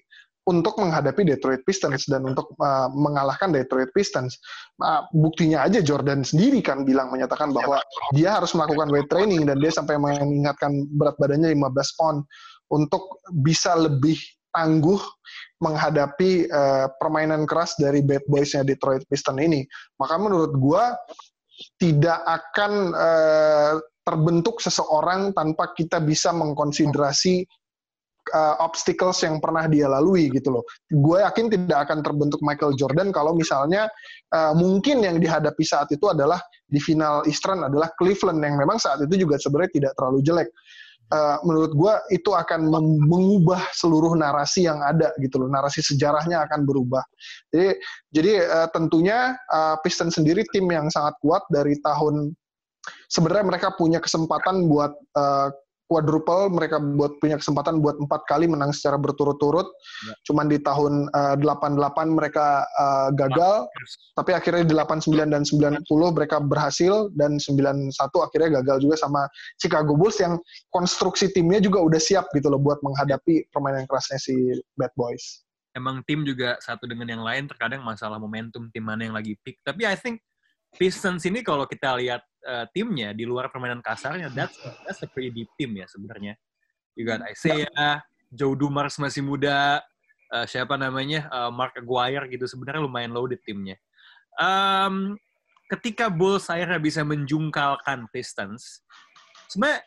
[0.49, 4.41] untuk menghadapi Detroit Pistons dan untuk uh, mengalahkan Detroit Pistons.
[4.81, 7.77] Uh, buktinya aja Jordan sendiri kan bilang menyatakan bahwa
[8.17, 12.25] dia harus melakukan weight training dan dia sampai mengingatkan berat badannya 15 pound
[12.73, 14.17] untuk bisa lebih
[14.51, 14.99] tangguh
[15.61, 19.61] menghadapi uh, permainan keras dari bad boysnya Detroit Pistons ini.
[20.01, 20.97] Maka menurut gua
[21.77, 27.45] tidak akan uh, terbentuk seseorang tanpa kita bisa mengkonsiderasi
[28.33, 30.63] uh, obstacles yang pernah dia lalui gitu loh.
[30.89, 33.89] Gue yakin tidak akan terbentuk Michael Jordan kalau misalnya
[34.33, 36.37] uh, mungkin yang dihadapi saat itu adalah
[36.69, 40.49] di final Eastern adalah Cleveland yang memang saat itu juga sebenarnya tidak terlalu jelek.
[41.11, 42.71] Uh, menurut gue itu akan
[43.03, 45.51] mengubah seluruh narasi yang ada gitu loh.
[45.51, 47.03] Narasi sejarahnya akan berubah.
[47.51, 47.75] Jadi
[48.15, 52.31] jadi uh, tentunya uh, Pistons sendiri tim yang sangat kuat dari tahun
[53.09, 55.49] sebenarnya mereka punya kesempatan buat uh,
[55.91, 59.67] quadruple, mereka buat punya kesempatan buat empat kali menang secara berturut-turut.
[60.07, 60.13] Ya.
[60.31, 63.67] Cuman di tahun uh, 88 mereka uh, gagal,
[64.15, 65.83] tapi akhirnya di 89 dan 90
[66.15, 69.27] mereka berhasil dan 91 akhirnya gagal juga sama
[69.59, 70.39] Chicago Bulls yang
[70.71, 75.43] konstruksi timnya juga udah siap gitu loh buat menghadapi permainan kerasnya si Bad Boys.
[75.71, 79.55] emang tim juga satu dengan yang lain terkadang masalah momentum tim mana yang lagi peak.
[79.63, 80.19] Tapi I think
[80.79, 84.55] Pistons ini kalau kita lihat uh, timnya di luar permainan kasarnya, that's
[84.87, 86.39] that's a pretty deep team ya sebenarnya.
[86.95, 89.83] You got Isaiah, Joe Dumars masih muda,
[90.31, 93.75] uh, siapa namanya uh, Mark Aguirre gitu sebenarnya lumayan loaded timnya.
[94.39, 95.19] Um,
[95.67, 98.79] ketika Bulls akhirnya bisa menjungkalkan Pistons,
[99.51, 99.83] sebenarnya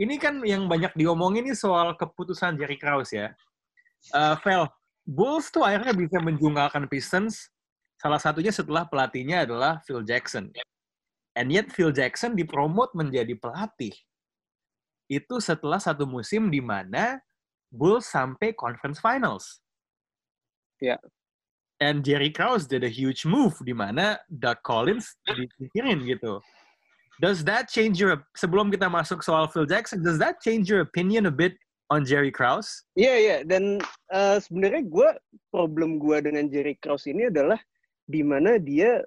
[0.00, 3.28] ini kan yang banyak diomongin ini soal keputusan Jerry Krause ya.
[4.16, 4.64] Uh, Vel,
[5.04, 7.51] Bulls tuh akhirnya bisa menjungkalkan Pistons
[8.02, 10.50] Salah satunya setelah pelatihnya adalah Phil Jackson.
[11.38, 13.94] And yet Phil Jackson dipromot menjadi pelatih.
[15.06, 17.22] Itu setelah satu musim di mana
[17.70, 19.62] Bulls sampai conference finals.
[20.82, 20.98] Ya.
[20.98, 21.00] Yeah.
[21.78, 26.42] And Jerry Krause did a huge move di mana Doug Collins dipikirin gitu.
[27.22, 31.26] Does that change your sebelum kita masuk soal Phil Jackson, does that change your opinion
[31.26, 31.54] a bit
[31.90, 32.86] on Jerry Krause?
[32.94, 33.40] Iya yeah, iya yeah.
[33.46, 33.62] dan
[34.14, 35.08] uh, sebenarnya gue
[35.50, 37.58] problem gue dengan Jerry Krause ini adalah
[38.06, 39.02] di mana dia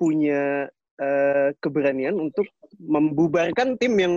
[0.00, 0.66] punya
[1.00, 2.48] uh, keberanian untuk
[2.80, 4.14] membubarkan tim yang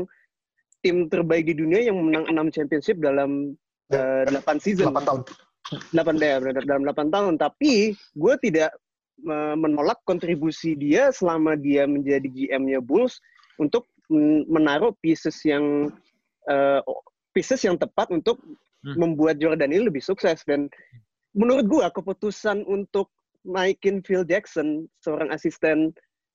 [0.83, 3.55] tim terbaik di dunia yang menang 6 championship dalam
[3.95, 4.91] uh, 8 season.
[4.91, 5.21] 8 tahun.
[5.95, 7.33] 8 ya, dalam 8 tahun.
[7.39, 8.75] Tapi gue tidak
[9.25, 13.23] uh, menolak kontribusi dia selama dia menjadi GM-nya Bulls
[13.57, 13.87] untuk
[14.51, 15.89] menaruh pieces yang
[16.51, 16.81] uh,
[17.31, 18.37] pieces yang tepat untuk
[18.83, 18.99] hmm.
[18.99, 20.67] membuat Jordan ini lebih sukses dan
[21.33, 23.09] menurut gue keputusan untuk
[23.43, 25.91] naikin Phil Jackson, seorang asisten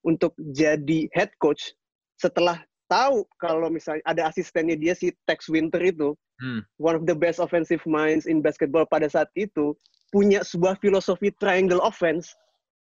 [0.07, 1.75] untuk jadi head coach
[2.21, 6.65] setelah tahu kalau misalnya ada asistennya dia si Tex Winter itu, hmm.
[6.81, 9.77] one of the best offensive minds in basketball pada saat itu,
[10.09, 12.33] punya sebuah filosofi triangle offense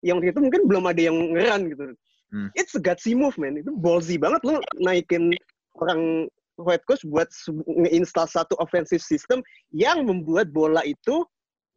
[0.01, 1.83] yang waktu itu mungkin belum ada yang ngeran gitu.
[2.31, 2.49] Hmm.
[2.55, 3.59] It's a gutsy move, man.
[3.59, 5.35] Itu ballsy banget lo naikin
[5.77, 6.31] orang
[6.63, 7.27] head coach buat
[7.67, 9.43] ngeinstal satu offensive system
[9.75, 11.27] yang membuat bola itu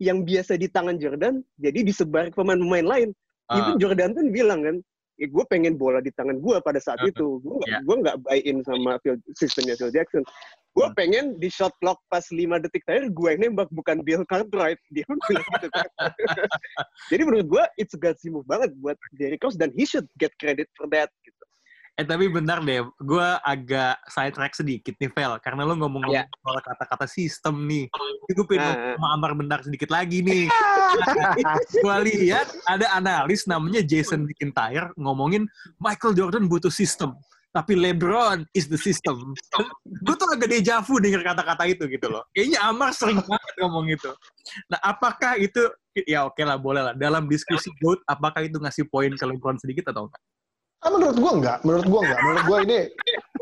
[0.02, 3.08] yang biasa di tangan Jordan jadi disebar ke pemain-pemain lain.
[3.50, 3.58] Uh.
[3.60, 4.76] Itu Jordan pun bilang kan,
[5.22, 7.10] eh, gue pengen bola di tangan gue pada saat uh.
[7.10, 7.38] itu.
[7.44, 7.80] Gue yeah.
[7.84, 10.24] gue nggak buy in sama Phil, sistemnya Phil Jackson.
[10.74, 10.96] Gue hmm.
[10.98, 12.34] pengen di shot clock pas 5
[12.66, 14.80] detik terakhir gue yang nembak bukan Bill Cartwright.
[14.94, 15.68] Dia pun bilang gitu.
[15.70, 15.88] Kan.
[17.14, 20.34] Jadi menurut gue it's a gutsy move banget buat Jerry Krause dan he should get
[20.42, 21.14] credit for that.
[21.94, 25.38] Eh tapi benar deh, gue agak side track sedikit nih, Vel.
[25.38, 26.26] Karena lo ngomong yeah.
[26.42, 27.86] soal kata-kata sistem nih.
[28.26, 28.98] Itu gue pengen uh.
[28.98, 30.50] sama Amar bentar sedikit lagi nih.
[31.86, 35.46] gue lihat ada analis namanya Jason McIntyre ngomongin
[35.78, 37.14] Michael Jordan butuh sistem.
[37.54, 39.30] Tapi LeBron is the system.
[40.04, 42.26] gue tuh agak deja vu denger kata-kata itu gitu loh.
[42.34, 44.10] Kayaknya Amar sering banget ngomong itu.
[44.66, 45.62] Nah, apakah itu,
[45.94, 46.94] ya oke okay lah, boleh lah.
[46.98, 50.22] Dalam diskusi GOAT, apakah itu ngasih poin ke LeBron sedikit atau enggak?
[50.84, 52.20] Ah, menurut gua enggak, menurut gua enggak.
[52.20, 52.78] Menurut gua ini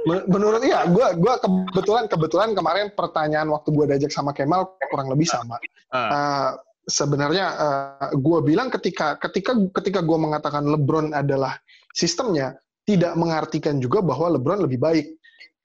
[0.03, 5.27] menurut iya, gua gua kebetulan kebetulan kemarin pertanyaan waktu gua diajak sama Kemal kurang lebih
[5.27, 5.59] sama.
[5.91, 5.99] Uh.
[5.99, 6.51] Uh,
[6.87, 11.59] sebenarnya uh, gua bilang ketika ketika ketika gua mengatakan LeBron adalah
[11.91, 12.55] sistemnya
[12.87, 15.07] tidak mengartikan juga bahwa LeBron lebih baik.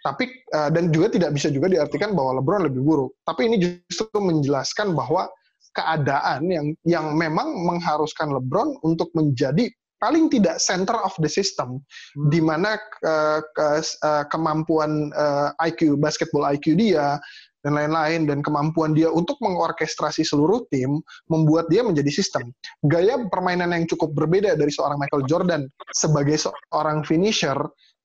[0.01, 3.11] Tapi uh, dan juga tidak bisa juga diartikan bahwa LeBron lebih buruk.
[3.21, 5.29] Tapi ini justru menjelaskan bahwa
[5.77, 11.81] keadaan yang yang memang mengharuskan LeBron untuk menjadi paling tidak center of the system
[12.17, 12.29] hmm.
[12.29, 13.67] di mana uh, ke,
[14.05, 17.17] uh, kemampuan uh, eh, IQ basketball IQ dia
[17.65, 22.53] dan lain-lain dan kemampuan dia untuk mengorkestrasi seluruh tim membuat dia menjadi sistem.
[22.88, 27.57] Gaya permainan yang cukup berbeda dari seorang Michael Jordan sebagai seorang finisher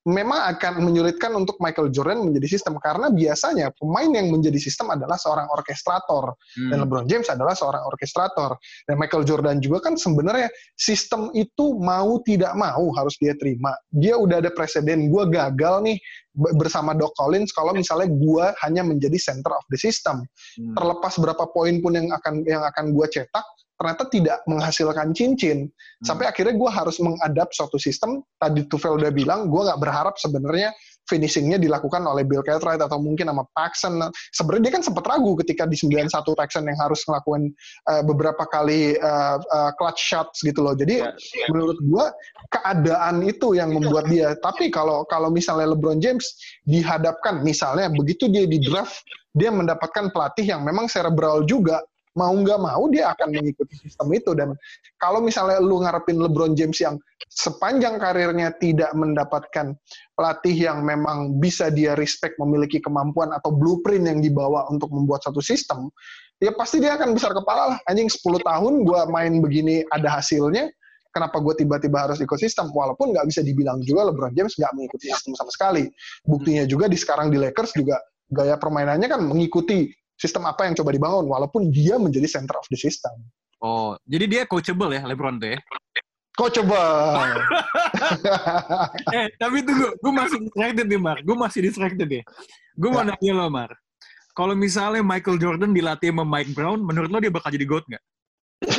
[0.03, 5.15] memang akan menyulitkan untuk Michael Jordan menjadi sistem karena biasanya pemain yang menjadi sistem adalah
[5.15, 6.71] seorang orkestrator hmm.
[6.75, 8.59] dan LeBron James adalah seorang orkestrator
[8.91, 14.19] dan Michael Jordan juga kan sebenarnya sistem itu mau tidak mau harus dia terima dia
[14.19, 15.99] udah ada presiden gue gagal nih
[16.59, 20.27] bersama Doc Collins kalau misalnya gue hanya menjadi center of the system
[20.59, 20.75] hmm.
[20.75, 23.47] terlepas berapa poin pun yang akan yang akan gue cetak
[23.83, 25.67] ternyata tidak menghasilkan cincin.
[25.67, 26.07] Hmm.
[26.07, 28.23] Sampai akhirnya gue harus mengadap suatu sistem.
[28.39, 30.71] Tadi Tufel udah bilang, gue nggak berharap sebenarnya
[31.11, 33.99] finishingnya dilakukan oleh Bill Cartwright atau mungkin sama Paxson.
[34.31, 37.51] Sebenarnya dia kan sempat ragu ketika di 91 Paxson yang harus melakukan
[37.91, 40.79] uh, beberapa kali uh, uh, clutch shots gitu loh.
[40.79, 41.49] Jadi yeah, yeah.
[41.51, 42.05] menurut gue
[42.55, 44.39] keadaan itu yang membuat dia.
[44.39, 46.39] Tapi kalau kalau misalnya LeBron James
[46.71, 51.81] dihadapkan misalnya begitu dia di draft dia mendapatkan pelatih yang memang cerebral juga
[52.19, 54.33] mau nggak mau dia akan mengikuti sistem itu.
[54.37, 54.57] Dan
[55.01, 56.97] kalau misalnya lu ngarepin LeBron James yang
[57.33, 59.73] sepanjang karirnya tidak mendapatkan
[60.13, 65.41] pelatih yang memang bisa dia respect memiliki kemampuan atau blueprint yang dibawa untuk membuat satu
[65.41, 65.89] sistem
[66.43, 67.79] ya pasti dia akan besar kepala lah.
[67.87, 70.67] Anjing 10 tahun gue main begini ada hasilnya
[71.15, 72.75] kenapa gue tiba-tiba harus ikut sistem?
[72.75, 75.87] Walaupun nggak bisa dibilang juga LeBron James nggak mengikuti sistem sama sekali.
[76.27, 80.95] Buktinya juga di sekarang di Lakers juga gaya permainannya kan mengikuti sistem apa yang coba
[80.95, 83.11] dibangun walaupun dia menjadi center of the system.
[83.59, 85.59] Oh, jadi dia coachable ya LeBron tuh ya?
[86.39, 87.43] Coachable.
[89.19, 91.19] eh, tapi tunggu, gue masih distracted nih, Mar.
[91.27, 92.23] Gue masih distracted ya.
[92.79, 93.13] Gue mau Ya.
[93.13, 93.71] nanya lo, Mar.
[94.33, 98.05] Kalau misalnya Michael Jordan dilatih sama Mike Brown, menurut lo dia bakal jadi GOAT nggak?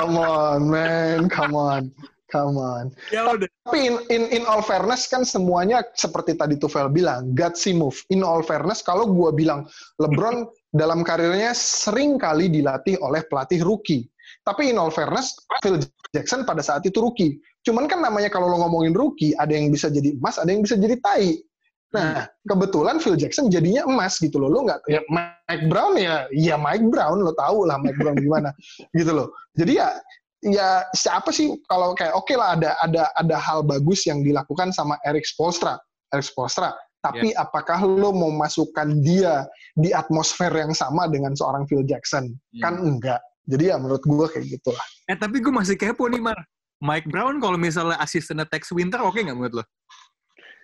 [0.00, 1.92] come on, man, come on,
[2.32, 2.88] come on.
[3.12, 3.46] Ya udah.
[3.68, 8.00] Tapi in, in, in all fairness kan semuanya seperti tadi Tufel bilang, gutsy move.
[8.08, 9.68] In all fairness, kalau gua bilang
[10.00, 10.48] LeBron
[10.80, 14.08] dalam karirnya sering kali dilatih oleh pelatih rookie.
[14.42, 15.78] Tapi in all fairness, Phil
[16.10, 17.38] Jackson pada saat itu rookie.
[17.62, 20.74] Cuman kan namanya kalau lo ngomongin rookie, ada yang bisa jadi emas, ada yang bisa
[20.74, 21.38] jadi tai.
[21.92, 24.48] Nah, kebetulan Phil Jackson jadinya emas gitu loh.
[24.48, 28.50] Lo nggak, ya Mike Brown ya, ya Mike Brown, lo tahu lah Mike Brown gimana,
[28.98, 29.28] gitu loh.
[29.52, 29.92] Jadi ya,
[30.42, 34.98] ya siapa sih kalau kayak oke lah ada ada ada hal bagus yang dilakukan sama
[35.06, 35.78] Eric Spoelstra,
[36.10, 36.74] Eric Spoelstra.
[37.02, 39.42] Tapi apakah lo mau masukkan dia
[39.74, 42.30] di atmosfer yang sama dengan seorang Phil Jackson?
[42.62, 43.18] Kan enggak.
[43.50, 44.86] Jadi ya menurut gue kayak gitulah.
[45.10, 46.38] Eh, tapi gue masih kepo nih, Mar.
[46.82, 49.64] Mike Brown kalau misalnya asistennya Tex Winter, oke nggak menurut lo?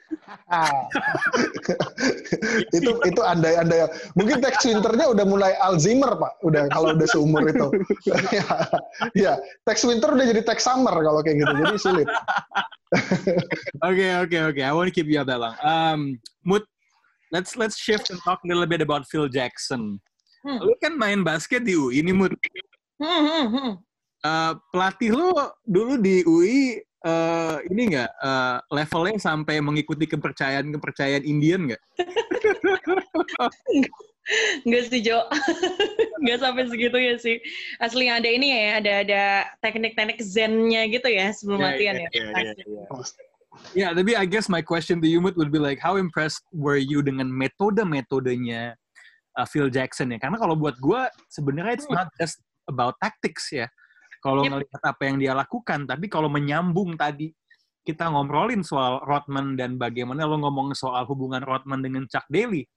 [2.76, 3.84] itu itu andai andai
[4.16, 7.68] mungkin Tex Winternya udah mulai Alzheimer pak udah kalau udah seumur itu
[8.36, 8.44] ya,
[9.12, 9.32] ya
[9.68, 12.08] Tex Winter udah jadi Tex Summer kalau kayak gitu jadi sulit
[13.84, 14.62] Oke, oke, oke.
[14.64, 15.56] I want to keep you up that long.
[15.60, 16.00] Um,
[16.44, 16.64] Mut,
[17.32, 20.00] let's let's shift and talk a little bit about Phil Jackson.
[20.40, 20.58] Hmm.
[20.64, 22.32] Lu kan main basket di UI ini, Mut.
[22.96, 23.72] Hmm, hmm, hmm.
[24.24, 25.30] Uh, pelatih lu
[25.62, 31.82] dulu di UI uh, ini nggak uh, levelnya sampai mengikuti kepercayaan-kepercayaan Indian nggak?
[34.68, 35.24] Enggak sih Jo,
[36.22, 37.40] nggak sampai segitu ya sih.
[37.80, 42.14] Asli ada ini ya, ada ada teknik-teknik zennya gitu ya sebelum Ya, latihan ya, ya.
[42.36, 42.84] ya, ya,
[43.74, 46.78] Ya, tapi I guess my question to you, Mut, would be like, how impressed were
[46.78, 48.78] you dengan metode-metodenya
[49.34, 50.18] uh, Phil Jackson ya?
[50.22, 52.38] Karena kalau buat gue, sebenarnya it's not just
[52.70, 53.66] about tactics ya.
[54.28, 54.50] Kalau Yep.
[54.52, 57.32] ngelihat apa yang dia lakukan, tapi kalau menyambung tadi,
[57.80, 62.68] kita ngobrolin soal Rodman dan bagaimana lo ngomong soal hubungan Rodman dengan Chuck Daly.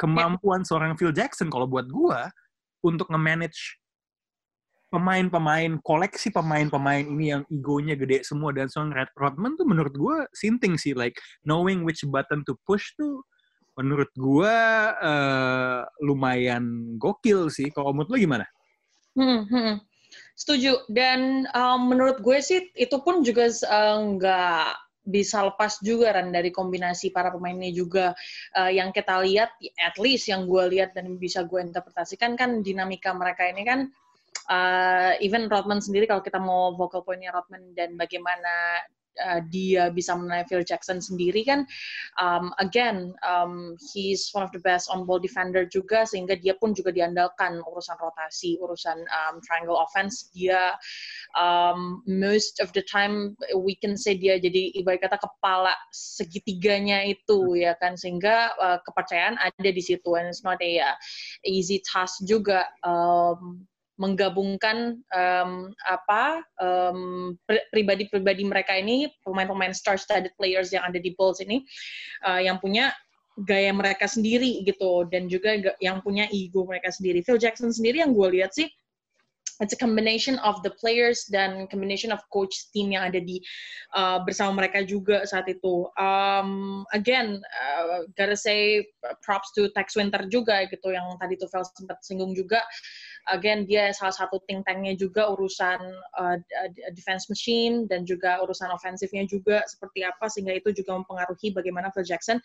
[0.00, 2.20] Kemampuan seorang Phil Jackson, kalau buat gue,
[2.80, 3.76] untuk nge-manage
[4.88, 10.16] pemain-pemain, koleksi pemain-pemain ini yang egonya gede semua dan seorang Red Rodman tuh menurut gue
[10.32, 13.20] sinting sih like knowing which button to push tuh
[13.74, 14.56] menurut gue
[15.02, 17.68] eh, lumayan gokil sih.
[17.74, 18.46] Kalau menurut lo gimana?
[19.18, 19.74] Hmm, hmm.
[20.34, 20.86] Setuju.
[20.90, 24.66] Dan um, menurut gue sih itu pun juga uh, nggak
[25.04, 28.16] bisa lepas juga kan dari kombinasi para pemainnya juga
[28.54, 29.50] Uh, yang kita lihat,
[29.82, 33.90] at least yang gue lihat dan bisa gue interpretasikan kan dinamika mereka ini kan
[34.46, 38.78] uh, even Rodman sendiri kalau kita mau vocal pointnya Rodman dan bagaimana
[39.22, 41.68] uh, dia bisa menilai Phil Jackson sendiri kan
[42.18, 46.74] um, again um, he's one of the best on ball defender juga sehingga dia pun
[46.74, 50.30] juga diandalkan urusan rotasi urusan um, triangle offense.
[50.32, 50.76] Dia
[51.36, 57.58] um, most of the time we can say dia jadi ibarat kata kepala segitiganya itu
[57.58, 57.98] ya kan?
[57.98, 60.96] Sehingga uh, kepercayaan ada di situ and it's not a uh,
[61.44, 70.74] easy task juga um, menggabungkan um, apa um, pri- pribadi-pribadi mereka ini pemain-pemain star-studded players
[70.74, 71.62] yang ada di Bulls ini
[72.26, 72.90] uh, yang punya
[73.46, 77.22] gaya mereka sendiri gitu dan juga ga- yang punya ego mereka sendiri.
[77.22, 78.70] Phil Jackson sendiri yang gue lihat sih
[79.60, 83.38] it's a combination of the players dan combination of coach team yang ada di
[83.94, 85.86] uh, bersama mereka juga saat itu.
[85.94, 88.82] Um, again, uh, gotta say
[89.22, 92.62] props to Tex Winter juga gitu yang tadi tuh Phil sempat singgung juga.
[93.32, 95.80] Again, dia salah satu think tanknya juga urusan
[96.20, 96.36] uh,
[96.92, 102.04] defense machine dan juga urusan ofensifnya juga seperti apa sehingga itu juga mempengaruhi bagaimana Phil
[102.04, 102.38] Jackson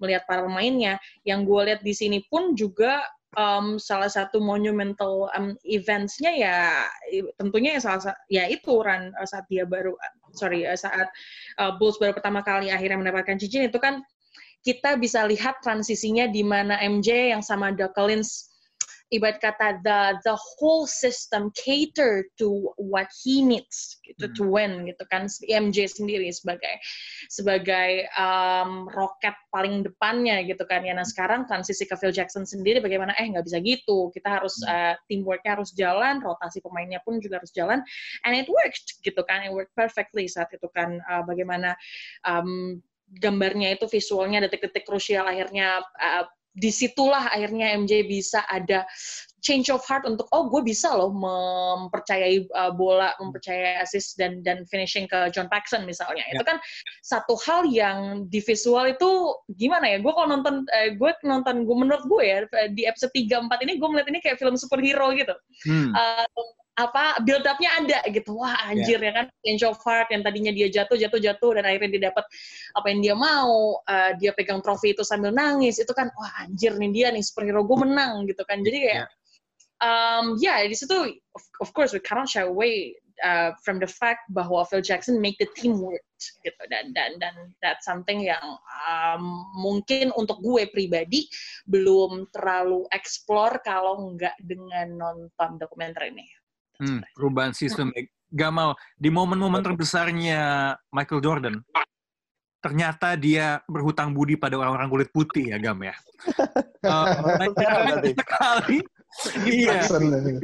[0.00, 1.00] melihat para pemainnya.
[1.24, 3.00] Yang gue lihat di sini pun juga
[3.36, 6.56] um, salah satu monumental um, events-nya ya
[7.36, 9.94] tentunya ya salah sa- ya itu uh, saat dia baru
[10.34, 11.08] sorry saat
[11.60, 14.02] uh, Bulls baru pertama kali akhirnya mendapatkan cincin itu kan
[14.66, 18.50] kita bisa lihat transisinya di mana MJ yang sama Doc Collins
[19.14, 25.04] ibarat kata the the whole system cater to what he needs gitu to win gitu
[25.06, 25.30] kan.
[25.46, 26.74] MJ sendiri sebagai
[27.30, 30.82] sebagai um, roket paling depannya gitu kan.
[30.82, 33.14] Ya nah sekarang transisi ke Phil Jackson sendiri bagaimana?
[33.18, 34.10] Eh nggak bisa gitu.
[34.10, 37.78] Kita harus uh, teamworknya harus jalan rotasi pemainnya pun juga harus jalan.
[38.26, 39.46] And it worked gitu kan.
[39.46, 41.78] It worked perfectly saat itu kan uh, bagaimana
[42.26, 48.88] um, gambarnya itu visualnya detik-detik krusial akhirnya uh, di situlah akhirnya MJ bisa ada
[49.44, 54.66] change of heart untuk oh gue bisa loh mempercayai uh, bola, mempercayai assist dan dan
[54.66, 56.26] finishing ke John Paxson misalnya.
[56.32, 56.40] Ya.
[56.40, 56.58] Itu kan
[57.06, 60.02] satu hal yang di visual itu gimana ya?
[60.02, 62.38] Gue kalau nonton eh, gue nonton gue menurut gue ya
[62.74, 65.36] di episode 3 4 ini gue melihat ini kayak film superhero gitu.
[65.68, 65.94] Hmm.
[65.94, 66.26] Uh,
[66.76, 68.36] apa build up-nya ada gitu.
[68.36, 71.90] Wah, anjir ya kan change of heart yang tadinya dia jatuh jatuh jatuh dan akhirnya
[71.96, 72.24] dia dapat
[72.76, 75.80] apa yang dia mau, uh, dia pegang trofi itu sambil nangis.
[75.80, 78.60] Itu kan wah anjir nih dia nih superhero gue menang gitu kan.
[78.60, 79.08] Jadi kayak
[79.80, 82.92] um, ya di situ of, of course we cannot shy away
[83.24, 87.34] uh, from the fact bahwa Phil Jackson make the team work gitu dan dan dan
[87.60, 88.40] that's something yang
[88.88, 91.28] um, mungkin untuk gue pribadi
[91.68, 96.24] belum terlalu explore kalau nggak dengan nonton dokumenter ini.
[96.80, 97.92] Hmm, perubahan sistem.
[98.26, 101.62] Gamal, di momen-momen terbesarnya Michael Jordan,
[102.58, 105.94] ternyata dia berhutang budi pada orang-orang kulit putih ya, Gam ya.
[106.86, 107.18] Uh,
[108.14, 108.78] sekali.
[109.42, 109.90] Iya.
[109.90, 110.38] Uh,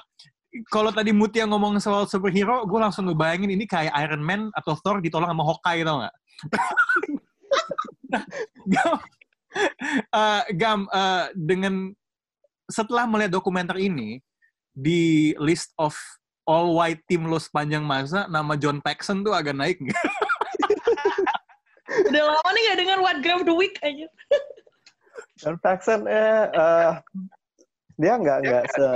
[0.72, 5.04] kalau tadi Mutia ngomong soal superhero, gue langsung ngebayangin ini kayak Iron Man atau Thor
[5.04, 6.14] ditolong sama Hawkeye, tau nggak?
[8.72, 8.96] Gam,
[10.16, 11.92] uh, Gam uh, dengan
[12.68, 14.20] setelah melihat dokumenter ini
[14.76, 15.96] di list of
[16.48, 20.04] all white team lo sepanjang masa nama John Paxson tuh agak naik nggak?
[22.08, 24.06] Udah lama nih nggak dengan What Grab the Week aja.
[25.40, 26.92] John Paxson eh uh,
[27.98, 28.86] dia nggak nggak se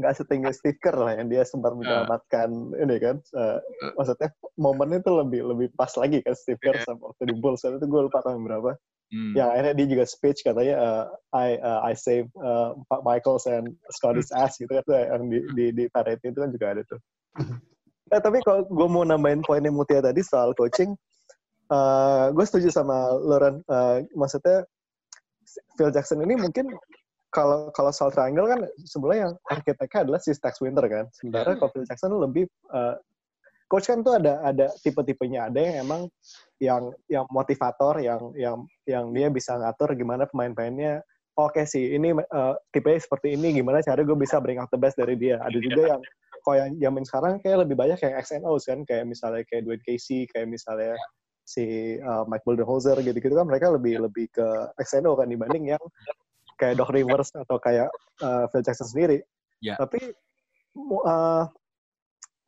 [0.00, 2.48] nggak setinggi Steve Kerr lah yang dia sempat menyelamatkan
[2.80, 3.60] ini kan uh,
[4.00, 7.84] maksudnya momennya itu lebih lebih pas lagi kan Steve Kerr sama waktu di Bulls itu
[7.84, 8.80] gue lupa tahun berapa
[9.10, 9.34] Hmm.
[9.34, 11.04] Yang akhirnya dia juga speech katanya uh,
[11.34, 15.84] I uh, I save uh, Michaels and Scotty's ass gitu kan yang di di, di
[15.90, 17.00] parade itu kan juga ada tuh.
[18.14, 20.94] eh, tapi kalau gue mau nambahin poinnya Mutia tadi soal coaching,
[21.74, 23.66] uh, gue setuju sama Lauren.
[23.66, 24.62] Uh, maksudnya
[25.74, 26.70] Phil Jackson ini mungkin
[27.34, 31.10] kalau kalau soal triangle kan sebenarnya yang arsiteknya adalah si Stax Winter kan.
[31.14, 32.94] Sementara kalau Phil Jackson lebih uh,
[33.70, 35.46] coach kan tuh ada ada tipe-tipenya.
[35.46, 36.00] Ada yang emang
[36.58, 41.06] yang yang motivator yang yang yang dia bisa ngatur gimana pemain-pemainnya.
[41.38, 44.76] Oke okay sih ini uh, tipe seperti ini gimana cara gue bisa bring out the
[44.76, 45.38] best dari dia.
[45.38, 46.02] Ada juga yang
[46.42, 50.26] kalau yang zaman sekarang kayak lebih banyak yang XNO kan kayak misalnya kayak Dwayne Casey
[50.34, 50.98] kayak misalnya
[51.46, 54.46] si uh, Mike Budenholzer gitu-gitu kan mereka lebih lebih ke
[54.82, 55.82] XNO kan dibanding yang
[56.58, 57.88] kayak Doc Rivers atau kayak
[58.20, 59.22] uh, Phil Jackson sendiri.
[59.60, 59.76] Yeah.
[59.76, 60.00] tapi
[61.04, 61.44] uh,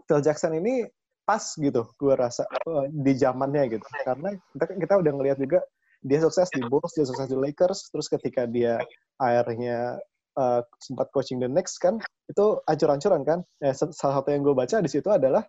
[0.08, 0.88] Phil Jackson ini
[1.22, 3.86] pas gitu gue rasa uh, di zamannya gitu.
[4.04, 5.60] Karena kita kita udah ngelihat juga
[6.02, 8.82] dia sukses di Bulls dia sukses di Lakers terus ketika dia
[9.22, 10.02] akhirnya
[10.34, 13.38] uh, sempat coaching the next kan itu ancur-ancuran kan.
[13.62, 15.46] Ya, salah satu yang gue baca di situ adalah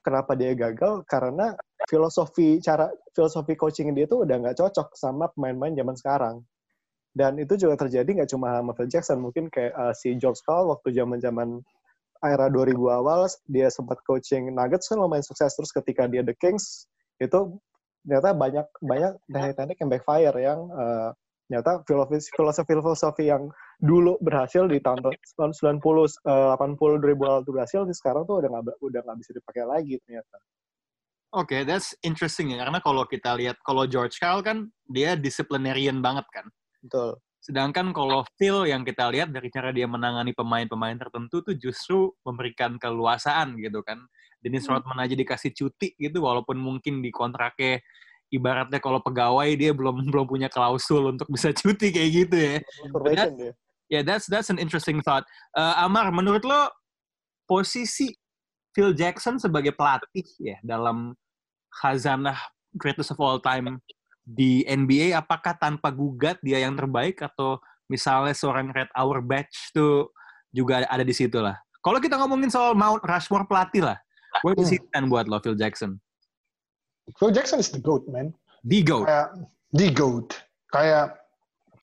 [0.00, 1.52] kenapa dia gagal karena
[1.84, 6.36] filosofi cara filosofi coaching dia itu udah nggak cocok sama pemain-pemain zaman sekarang.
[7.10, 10.70] Dan itu juga terjadi nggak cuma sama Phil Jackson mungkin kayak uh, si George Karl
[10.70, 11.58] waktu zaman-zaman
[12.24, 16.84] era 2000 awal dia sempat coaching Nuggets kan lumayan sukses terus ketika dia the Kings
[17.20, 17.56] itu
[18.04, 21.10] ternyata banyak banyak teknik-teknik yang backfire yang uh,
[21.48, 23.50] ternyata filosofi filosofi yang
[23.80, 28.76] dulu berhasil di tahun 90 uh, 80 2000 awal itu berhasil sekarang tuh udah nggak
[28.78, 30.36] udah nggak bisa dipakai lagi ternyata.
[31.30, 36.02] Oke, okay, that's interesting ya karena kalau kita lihat kalau George Karl kan dia disciplinarian
[36.02, 36.46] banget kan.
[36.82, 37.18] Betul.
[37.40, 42.76] Sedangkan kalau Phil yang kita lihat dari cara dia menangani pemain-pemain tertentu tuh justru memberikan
[42.76, 43.96] keluasaan gitu kan.
[44.44, 44.76] Dennis Hmm.
[44.76, 47.80] Rodman aja dikasih cuti gitu walaupun mungkin di kontraknya
[48.28, 52.56] ibaratnya kalau pegawai dia belum belum punya klausul untuk bisa cuti kayak gitu ya.
[53.36, 53.52] Dia.
[53.90, 55.26] Yeah, that's that's an interesting thought.
[55.50, 56.70] Uh, Amar, menurut lo
[57.48, 58.14] posisi
[58.70, 61.18] Phil Jackson sebagai pelatih ya dalam
[61.82, 62.38] khazanah
[62.78, 63.82] greatest of all time
[64.24, 67.58] di NBA apakah tanpa gugat dia yang terbaik atau
[67.90, 70.14] misalnya seorang Red Auerbach tuh
[70.54, 71.58] juga ada di situ lah.
[71.80, 73.98] Kalau kita ngomongin soal Mount Rushmore pelatih lah,
[74.44, 75.96] where does he stand buat lo Phil Jackson?
[77.16, 78.30] Phil Jackson is the GOAT, man.
[78.62, 79.08] The GOAT.
[79.08, 79.28] Kayak
[79.72, 80.28] the GOAT.
[80.70, 81.06] Kayak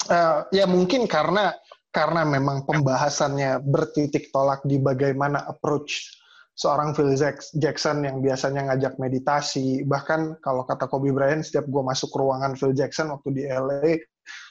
[0.07, 1.51] uh, ya mungkin karena
[1.91, 6.13] karena memang pembahasannya bertitik tolak di bagaimana approach
[6.57, 7.13] seorang Phil
[7.53, 9.85] Jackson yang biasanya ngajak meditasi.
[9.85, 14.01] Bahkan kalau kata Kobe Bryant, setiap gue masuk ke ruangan Phil Jackson waktu di LA,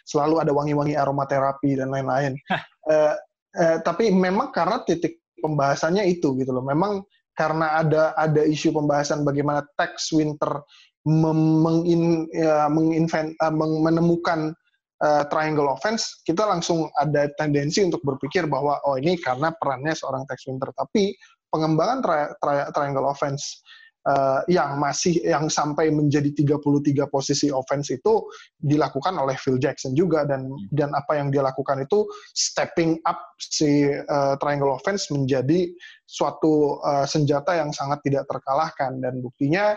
[0.06, 2.38] selalu ada wangi-wangi aromaterapi dan lain-lain.
[2.94, 3.18] uh,
[3.58, 6.62] uh, tapi memang karena titik pembahasannya itu gitu loh.
[6.62, 7.02] Memang
[7.34, 10.62] karena ada ada isu pembahasan bagaimana Tex Winter
[11.06, 14.54] mengin, ya, menginvent, uh, menemukan
[15.02, 20.24] uh, triangle offense, kita langsung ada tendensi untuk berpikir bahwa oh ini karena perannya seorang
[20.26, 20.70] Tex Winter.
[20.72, 21.12] Tapi
[21.50, 23.62] pengembangan tri tri triangle offense
[24.06, 28.24] uh, yang masih yang sampai menjadi 33 posisi offense itu
[28.56, 30.24] dilakukan oleh Phil Jackson juga.
[30.24, 30.62] Dan Hmm.
[30.70, 35.66] dan apa yang dia lakukan itu stepping up si uh, triangle offense menjadi
[36.06, 39.02] suatu uh, senjata yang sangat tidak terkalahkan.
[39.02, 39.74] Dan buktinya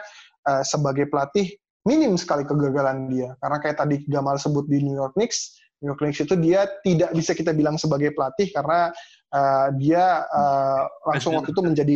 [0.47, 1.49] uh, sebagai pelatih
[1.89, 3.33] minim sekali kegagalan dia.
[3.41, 7.15] Karena kayak tadi Gamal sebut di New York Knicks New York Knicks itu dia tidak
[7.15, 8.91] bisa kita bilang sebagai pelatih karena
[9.31, 11.95] uh, dia uh, langsung waktu itu menjadi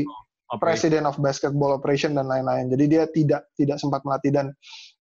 [0.61, 2.69] President of Basketball Operation dan lain-lain.
[2.69, 4.47] Jadi dia tidak tidak sempat melatih dan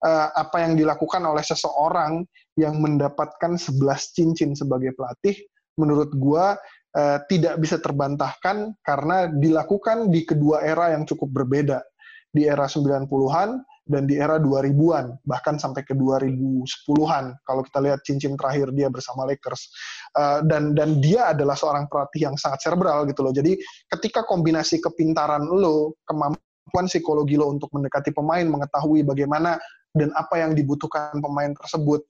[0.06, 2.24] uh, apa yang dilakukan oleh seseorang
[2.56, 3.76] yang mendapatkan 11
[4.16, 5.36] cincin sebagai pelatih
[5.76, 6.56] menurut gua
[6.96, 11.84] uh, tidak bisa terbantahkan karena dilakukan di kedua era yang cukup berbeda.
[12.32, 18.38] Di era 90-an dan di era 2000-an, bahkan sampai ke 2010-an kalau kita lihat cincin
[18.38, 19.68] terakhir dia bersama Lakers.
[20.14, 23.34] Uh, dan dan dia adalah seorang pelatih yang sangat cerebral gitu loh.
[23.34, 23.58] Jadi
[23.90, 29.58] ketika kombinasi kepintaran lo, kemampuan psikologi lo untuk mendekati pemain, mengetahui bagaimana
[29.92, 32.06] dan apa yang dibutuhkan pemain tersebut,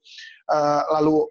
[0.52, 1.26] uh, lalu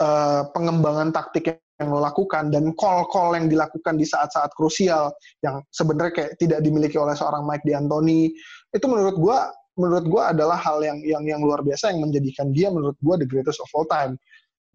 [0.00, 5.14] uh, pengembangan taktik yang lo lakukan dan call-call yang dilakukan di saat-saat krusial
[5.46, 8.34] yang sebenarnya kayak tidak dimiliki oleh seorang Mike D'Antoni
[8.74, 12.68] itu menurut gua menurut gua adalah hal yang yang yang luar biasa yang menjadikan dia
[12.68, 14.18] menurut gua the greatest of all time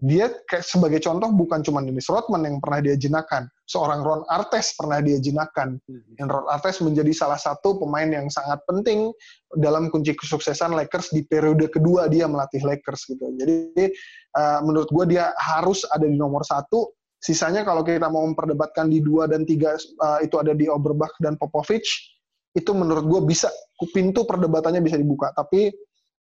[0.03, 4.75] dia kayak sebagai contoh bukan cuma Dennis Rodman yang pernah dia jenakan, seorang Ron Artest
[4.75, 5.79] pernah dia jenakan.
[6.19, 9.15] Dan Ron Artest menjadi salah satu pemain yang sangat penting
[9.55, 13.31] dalam kunci kesuksesan Lakers di periode kedua dia melatih Lakers gitu.
[13.39, 13.95] Jadi
[14.35, 16.91] uh, menurut gue dia harus ada di nomor satu.
[17.23, 21.39] Sisanya kalau kita mau memperdebatkan di dua dan tiga uh, itu ada di Oberbach dan
[21.39, 22.12] Popovich,
[22.53, 23.49] itu menurut gue bisa
[23.91, 25.33] pintu perdebatannya bisa dibuka.
[25.33, 25.73] Tapi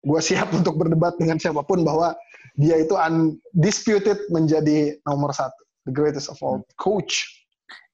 [0.03, 2.17] gue siap untuk berdebat dengan siapa pun bahwa
[2.59, 7.25] dia itu undisputed menjadi nomor satu, the greatest of all coach.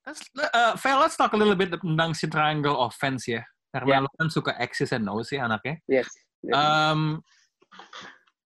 [0.09, 3.45] Let's, uh, Fel, let's talk a little bit tentang si triangle offense ya.
[3.69, 4.05] Karena Yeah.
[4.09, 5.77] lo kan suka X's and O's sih anaknya.
[5.85, 6.09] Yes.
[6.49, 7.21] Um,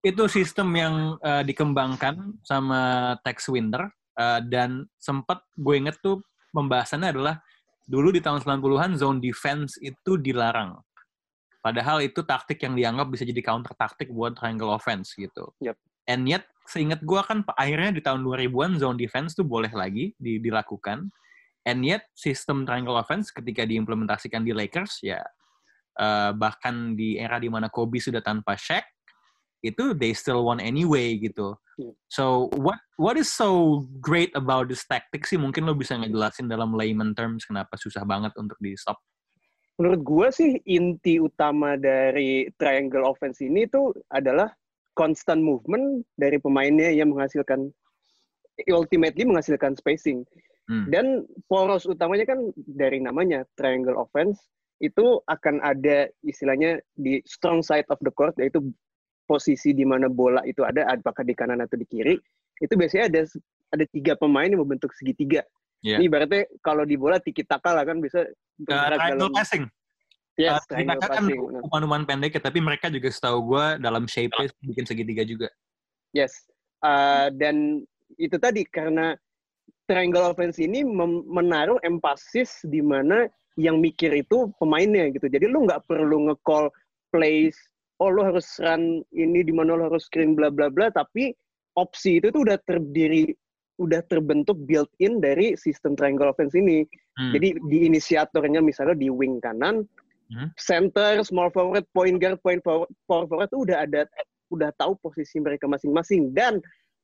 [0.02, 3.86] itu sistem yang uh, dikembangkan sama Tex Winter
[4.18, 6.18] uh, dan sempat gue inget tuh
[6.50, 7.38] pembahasannya adalah
[7.86, 10.78] dulu di tahun 90-an zone defense itu dilarang.
[11.62, 15.54] Padahal itu taktik yang dianggap bisa jadi counter taktik buat triangle offense gitu.
[15.62, 15.78] Yep.
[16.10, 20.42] And yet, seingat gue kan akhirnya di tahun 2000-an zone defense tuh boleh lagi di,
[20.42, 21.06] dilakukan.
[21.62, 25.22] And yet, sistem triangle offense ketika diimplementasikan di Lakers, ya
[26.02, 28.82] uh, bahkan di era di mana Kobe sudah tanpa Shaq,
[29.62, 31.54] itu they still won anyway gitu.
[31.78, 31.94] Hmm.
[32.10, 35.38] So what what is so great about this tactic sih?
[35.38, 38.98] Mungkin lo bisa ngejelasin dalam layman terms kenapa susah banget untuk di stop.
[39.80, 44.52] Menurut gue sih inti utama dari triangle offense ini tuh adalah
[44.92, 47.72] constant movement dari pemainnya yang menghasilkan
[48.68, 50.28] ultimately menghasilkan spacing.
[50.68, 50.86] Hmm.
[50.92, 51.06] Dan
[51.48, 54.38] poros utamanya kan dari namanya triangle offense
[54.82, 58.58] itu akan ada istilahnya di strong side of the court yaitu
[59.32, 62.20] posisi di mana bola itu ada apakah di kanan atau di kiri
[62.60, 63.20] itu biasanya ada
[63.72, 65.40] ada tiga pemain yang membentuk segitiga.
[65.80, 65.96] Yeah.
[65.98, 68.28] Ini ibaratnya kalau di bola tiki taka lah kan bisa
[68.62, 69.64] Uh, bergerak triangle dalam- passing.
[70.36, 71.40] Yes, Uh, triangle mereka kan passing.
[71.40, 71.60] benar.
[71.64, 75.48] umpan-umpan pendek ya, tapi mereka juga setahu gue dalam shape bikin segitiga juga.
[76.12, 76.36] Yes.
[76.84, 77.82] Uh, dan
[78.20, 79.16] itu tadi karena
[79.88, 80.84] triangle offense ini
[81.26, 83.26] menaruh empasis di mana
[83.56, 85.26] yang mikir itu pemainnya gitu.
[85.26, 86.68] Jadi lu nggak perlu nge-call
[87.10, 87.56] plays,
[88.02, 91.30] oh lu harus run ini di mana lu harus screen bla bla bla, tapi
[91.78, 93.30] opsi itu tuh udah terdiri
[93.80, 96.82] udah terbentuk built-in dari sistem triangle offense ini.
[97.16, 97.32] Hmm.
[97.32, 99.86] Jadi di inisiatornya misalnya di wing kanan,
[100.32, 100.48] Hmm.
[100.56, 104.08] center, small forward, point guard, point forward, power forward itu udah ada
[104.48, 106.56] udah tahu posisi mereka masing-masing dan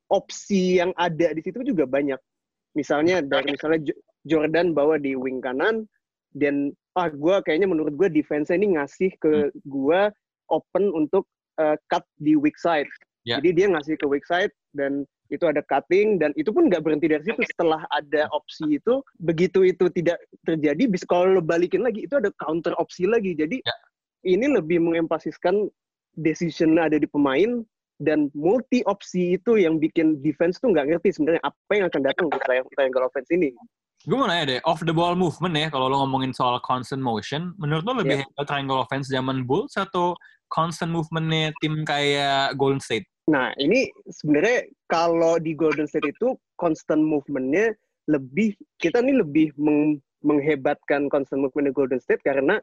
[0.09, 2.17] opsi yang ada di situ juga banyak.
[2.73, 5.85] Misalnya dari misalnya Jo- Jordan bawa di wing kanan
[6.33, 10.09] dan ah gua kayaknya menurut gua defense ini ngasih ke gua
[10.49, 11.25] open untuk
[11.57, 12.89] uh, cut di weak side.
[13.27, 13.37] Ya.
[13.37, 17.05] Jadi dia ngasih ke weak side dan itu ada cutting dan itu pun nggak berhenti
[17.05, 22.09] dari situ setelah ada opsi itu begitu itu tidak terjadi bis kalau lo balikin lagi
[22.09, 23.75] itu ada counter opsi lagi jadi Ya.
[24.25, 25.69] ini lebih mengempasiskan
[26.17, 27.61] decision ada di pemain
[28.01, 32.25] dan multi opsi itu yang bikin defense tuh nggak ngerti sebenarnya apa yang akan datang
[32.33, 33.53] di tri- triangle offense ini
[34.07, 37.51] Gue mau nanya deh, off the ball movement ya, kalau lo ngomongin soal constant motion,
[37.59, 38.31] menurut lo lebih Yeah.
[38.31, 40.15] hebat triangle offense zaman Bulls atau
[40.49, 43.05] constant movementnya tim kayak Golden State?
[43.29, 47.77] Nah, ini sebenarnya kalau di Golden State itu constant movement-nya
[48.09, 52.57] lebih kita nih lebih meng- menghebatkan constant movement Golden State karena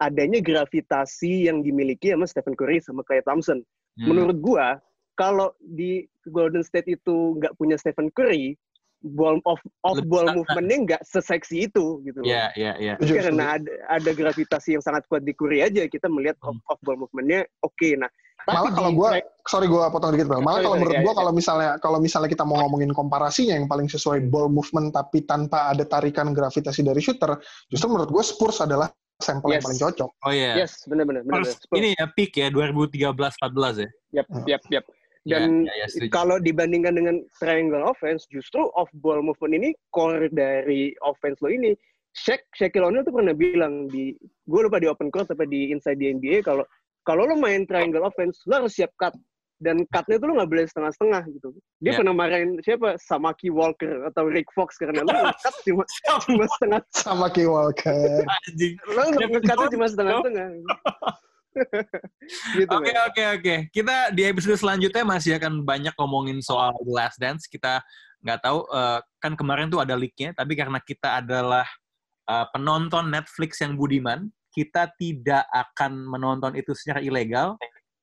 [0.00, 3.64] adanya gravitasi yang dimiliki sama Stephen Curry sama Klay Thompson.
[3.96, 4.06] Hmm.
[4.12, 4.76] Menurut gua,
[5.16, 8.56] kalau di Golden State itu nggak punya Stephen Curry,
[9.00, 12.20] ball off off Lebih ball movementnya nggak seseksi itu gitu.
[12.20, 12.94] Iya, iya, iya.
[13.00, 16.70] Karena ada, ada gravitasi yang sangat kuat di Curry aja kita melihat off, Hmm.
[16.72, 19.08] off ball movementnya oke nah tapi Malah kalau gue,
[19.44, 20.40] sorry gue potong dikit bang.
[20.40, 21.18] Malah kalau menurut ya, gue ya.
[21.20, 25.68] kalau misalnya kalau misalnya kita mau ngomongin komparasinya yang paling sesuai ball movement tapi tanpa
[25.68, 27.36] ada tarikan gravitasi dari shooter,
[27.68, 28.88] justru menurut gue Spurs adalah
[29.20, 29.66] sampel yang Yes.
[29.68, 30.10] paling cocok.
[30.24, 30.56] Oh iya.
[30.56, 31.20] yes benar-benar
[31.76, 33.88] ini ya peak ya 2013-14 ya.
[34.16, 36.10] yap yap yap ya, dan ya, ya, setuju.
[36.16, 41.76] kalau dibandingkan dengan triangle offense justru off ball movement ini core dari offense lo ini
[42.16, 46.00] Shaq Shaquille O'Neal tuh pernah bilang di gue lupa di open court apa di inside
[46.00, 46.64] di NBA kalau
[47.06, 49.14] kalau lo main triangle offense lo harus siap cut.
[49.60, 51.52] Dan cutnya tuh lo nggak boleh setengah-setengah gitu.
[51.84, 51.98] Dia Ya.
[52.00, 52.96] pernah marahin siapa?
[52.96, 55.12] Samaki Walker atau Rick Fox karena lo
[55.44, 55.84] cut cuma
[56.24, 56.80] cuma setengah.
[56.96, 58.24] Sama Key Walker.
[58.88, 60.48] Lo ngecutnya cuma setengah-setengah
[62.70, 63.06] Oke men.
[63.10, 63.54] oke oke.
[63.74, 67.50] Kita di episode selanjutnya masih akan banyak ngomongin soal The Last Dance.
[67.50, 67.82] Kita
[68.22, 71.66] nggak tahu eh, kan kemarin tuh ada leaknya, tapi karena kita adalah
[72.30, 77.58] eh, penonton Netflix yang budiman, kita tidak akan menonton itu secara ilegal.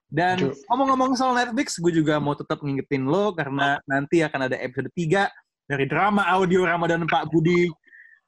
[0.08, 4.88] Dan ngomong-ngomong soal Netflix, gue juga mau tetap ngingetin lo karena nanti akan ada episode
[4.96, 5.28] 3
[5.68, 7.68] dari drama audio Ramadan Pak Budi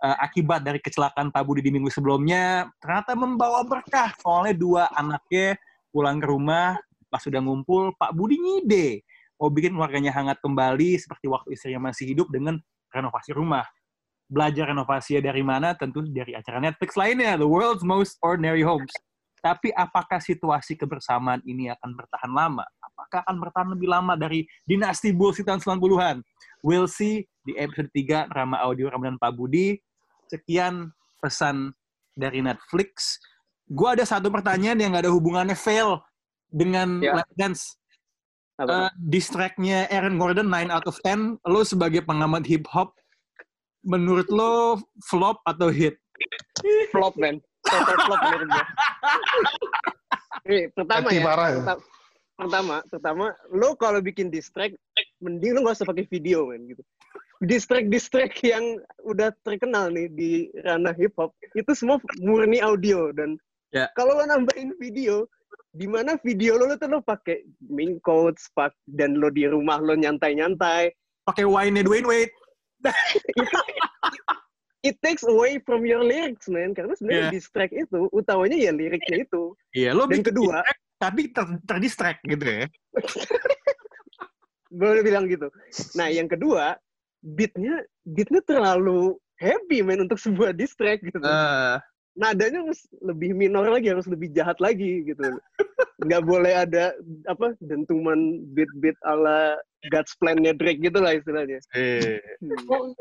[0.03, 5.59] eh, akibat dari kecelakaan Pak Budi di minggu sebelumnya ternyata membawa berkah soalnya dua anaknya
[5.89, 6.77] pulang ke rumah
[7.09, 9.03] pas sudah ngumpul Pak Budi ngide
[9.39, 12.59] mau bikin keluarganya hangat kembali seperti waktu istrinya masih hidup dengan
[12.91, 13.65] renovasi rumah
[14.29, 18.93] belajar renovasinya dari mana tentu dari acara Netflix lainnya The World's Most Ordinary Homes
[19.39, 22.67] tapi apakah situasi kebersamaan ini akan bertahan lama?
[22.83, 26.19] Apakah akan bertahan lebih lama dari dinasti bullshit tahun 90-an?
[26.59, 29.79] We'll see di episode 3 drama audio Ramadan Pak Budi.
[30.29, 31.73] Sekian pesan
[32.13, 33.17] dari Netflix.
[33.65, 36.01] Gue ada satu pertanyaan yang gak ada hubungannya fail
[36.49, 37.17] dengan Ya.
[37.21, 37.63] Let's Dance.
[38.59, 38.89] Apa?
[38.89, 41.39] Uh, distract-nya Aaron Gordon 9 out of 10.
[41.47, 42.91] Lo sebagai pengamat hip hop,
[43.81, 44.77] menurut lo
[45.07, 45.95] flop atau hit?
[46.91, 48.65] flop man total flop menurut gue
[50.49, 51.57] Nih, pertama Hati ya parah ya.
[51.63, 51.83] perta-
[52.39, 54.75] pertama pertama lo kalau bikin distract
[55.19, 56.83] mending lo gak usah pakai video men gitu
[57.39, 57.87] distract
[58.43, 58.63] yang
[59.01, 63.85] udah terkenal nih di ranah hip hop itu semua murni audio dan Ya.
[63.93, 65.29] kalau lo nambahin video
[65.69, 69.77] di mana video lo, lo tuh lo pakai ming quotes pak dan lo di rumah
[69.77, 70.89] lo nyantai nyantai
[71.21, 72.33] Pakai wine-nya Dwayne Wade.
[74.81, 77.33] it takes away from your lyrics man karena sebenarnya Yeah.
[77.37, 82.41] distract itu utamanya ya liriknya itu Iya, lo Dan kedua- distract, tapi ter terdistract gitu
[82.49, 82.65] ya.
[84.81, 85.53] boleh bilang gitu.
[85.93, 86.73] Nah, yang kedua,
[87.23, 91.19] beatnya beatnya terlalu heavy man untuk sebuah distract gitu.
[91.19, 91.75] Eh,
[92.19, 95.39] Nadanya harus lebih minor lagi, harus lebih jahat lagi gitu.
[96.03, 96.91] Nggak boleh ada
[97.31, 99.55] apa dentuman beat-beat ala
[99.87, 101.63] God's Plan-nya Drake gitu lah istilahnya.
[101.75, 102.19] eh.
[102.43, 102.91] Hmm.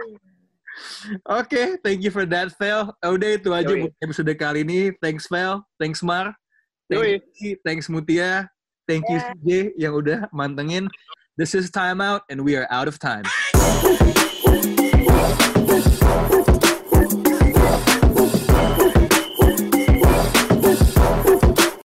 [1.26, 2.94] Oke, thank you for that, Fel.
[3.02, 3.90] Udah itu aja Yoi.
[3.90, 4.94] buat episode kali ini.
[5.02, 5.66] Thanks, Fel.
[5.82, 6.38] Thanks, Mar.
[6.86, 7.18] Yoi.
[7.18, 8.46] Thank you, thanks, Mutia.
[8.86, 10.86] Thank you, CJ, yang udah mantengin.
[11.34, 13.26] This is Time Out, and we are out of time.